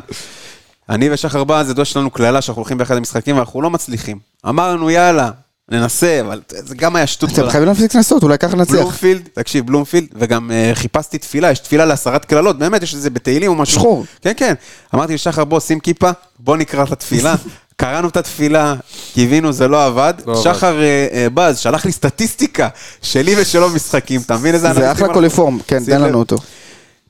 [0.89, 4.19] אני ושחר בז, ידוע שיש לנו קללה שאנחנו הולכים באחד המשחקים ואנחנו לא מצליחים.
[4.49, 5.31] אמרנו, יאללה,
[5.71, 7.51] ננסה, אבל זה גם היה שטות אתם.
[7.51, 8.81] חייבים להפסיק לנסות, אולי ככה נצליח.
[8.81, 13.11] בלומפילד, תקשיב, בלומפילד, וגם אה, חיפשתי תפילה, יש תפילה לעשרת קללות, באמת, יש את זה
[13.11, 13.81] בתהילים או משהו.
[13.81, 14.05] שחור.
[14.23, 14.55] כן, כן.
[14.95, 17.35] אמרתי לשחר, בוא, שים כיפה, בוא נקרא את התפילה.
[17.81, 18.75] קראנו את התפילה,
[19.15, 20.15] קיווינו, זה לא עבד.
[20.27, 20.43] לא.
[20.43, 22.69] שחר אה, אה, בז שלח לי סטטיסטיקה
[23.03, 25.15] שלי ושלו משחקים, אתה מבין איזה זה אנשים אחלה אנחנו?
[25.15, 26.01] קוליפורם, כן, תן.
[26.01, 26.37] לנו אותו.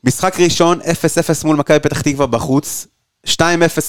[0.04, 0.84] משחק ראשון, 0-0
[1.44, 2.86] מול מכבי פתח תקווה בחוץ.
[3.26, 3.30] 2-0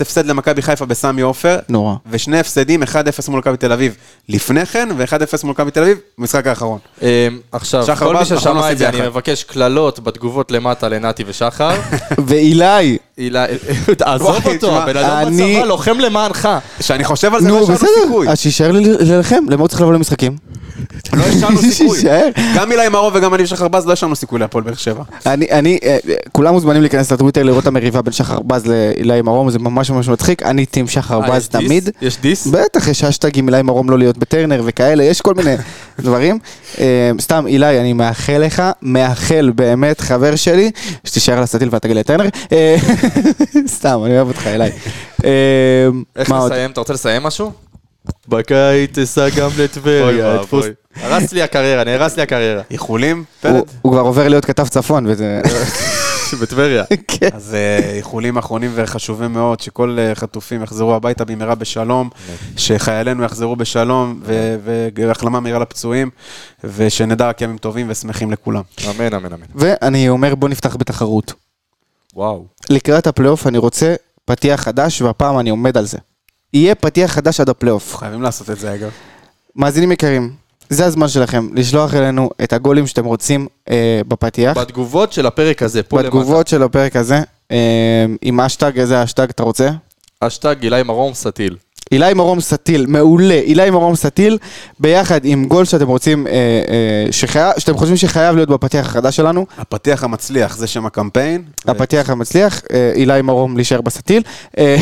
[0.02, 1.60] הפסד למכבי חיפה בסמי עופר.
[1.70, 1.96] נורא.
[2.12, 2.88] ושני הפסדים, 1-0
[3.30, 3.96] מול מכבי תל אביב
[4.30, 6.80] לפני כן, ו-1-0 מול מכבי תל אביב, במשחק האחרון.
[7.02, 9.08] אה, עכשיו, כל מי ששמע את זה, זה אני.
[9.08, 11.80] מבקש קללות בתגובות למטה לנתי ושחר.
[12.28, 13.46] ואילי, הילה,
[14.06, 16.50] עזוב וואי, אותו, הבן אדם בצבא לוחם למענך.
[16.80, 18.30] כשאני חושב על זה, לא נו השארנו בסדר, סיכוי.
[18.30, 20.36] אז שישאר לי להילחם, למה הוא צריך לבוא למשחקים?
[21.18, 22.00] לא השארנו סיכוי.
[22.00, 22.28] שיישאר.
[22.56, 25.04] גם אילי מרום וגם אני ושחר בז לא השארנו סיכוי להפועל באר שבע.
[25.26, 29.22] אני, אני, אה, אה, כולם מוזמנים להיכנס לטוויטר לראות את המריבה בין שחר בז לאילי
[29.22, 31.48] מרום, זה ממש ממש מצחיק, אני טים שחר אה, בז יש?
[31.48, 31.90] תמיד.
[32.02, 32.48] יש דיס?
[32.48, 35.56] בטח, יש אשטג עם אילי מרום לא להיות בטרנר וכאלה, יש כל מיני
[36.00, 36.40] דברים.
[37.20, 40.72] סתם, אילי, אני מאחל לך, מאחל באמת, חבר שלי,
[41.04, 42.26] שתישאר על הסטיל ותגיד לי טרנר.
[43.78, 44.70] סתם, אני אוהב אותך, אילי.
[45.26, 45.30] אה,
[46.16, 46.32] איך?
[46.32, 46.72] נסיים?
[46.72, 47.52] אתה רוצה לסיים משהו?
[48.28, 50.38] בקיץ אסע גם לטבריה.
[50.96, 52.62] הרס לי הקריירה, נהרס לי הקריירה.
[52.72, 55.06] איחולים, הוא- כבר עובר להיות כתב צפון.
[56.42, 56.84] בטבריה.
[57.08, 57.30] כן.
[57.34, 62.10] אז אה, איחולים אחרונים וחשובים מאוד, שכל אה, חטופים יחזרו הביתה במהרה בשלום,
[62.58, 64.22] שחיילינו יחזרו בשלום,
[64.96, 66.10] והחלמה מהירה לפצועים,
[66.64, 68.62] ושנדע רק ימים טובים ושמחים לכולם.
[68.90, 69.46] אמן, אמן, אמן.
[69.56, 71.34] ואני אומר, בוא נפתח בתחרות.
[72.16, 72.46] וואו.
[72.70, 73.96] לקראת הפלייאוף אני רוצה
[74.26, 75.98] פתיח חדש, והפעם אני עומד על זה.
[76.54, 77.96] יהיה פתיח חדש עד הפלייאוף.
[77.96, 78.90] חייבים לעשות את זה, אגב.
[79.56, 80.34] מאזינים יקרים,
[80.70, 85.84] זה הזמן שלכם לשלוח אלינו את הגולים שאתם רוצים אה, בפתיח, בתגובות של הפרק הזה,
[85.84, 86.08] פה למטה.
[86.10, 87.20] בתגובות של הפרק הזה,
[87.52, 89.70] אה, עם האשטג, איזה האשטג אתה רוצה?
[90.20, 91.58] אשטג גילי מרום סטיל.
[91.92, 94.38] אילי מרום סטיל, מעולה, אילי מרום סטיל,
[94.80, 99.46] ביחד עם גול שאתם רוצים, אה, אה, שחייב, שאתם חושבים שחייב להיות בפתיח החדש שלנו,
[99.58, 101.44] הפתיח המצליח, זה שם הקמפיין.
[101.68, 104.24] הפתיח המצליח, אה, אילי מרום להישאר בסטיל.
[104.58, 104.76] אה,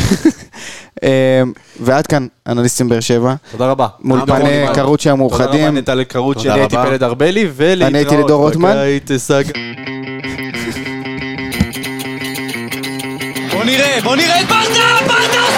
[1.04, 1.42] אה,
[1.80, 3.86] ועד כאן, אנליסטים באר שבע, תודה רבה.
[4.00, 4.66] מול פני.
[4.74, 6.04] קרוצ'י תודה רבה המאוחדים.
[6.08, 6.76] קרוץ', תודה אני הייתי.
[6.76, 7.90] פלד ארבלי, ולהתראות.
[7.90, 8.76] אני הייתי לידור רוטמן.
[13.52, 15.57] בוא נראה, בוא נראה את ברדה, ברדה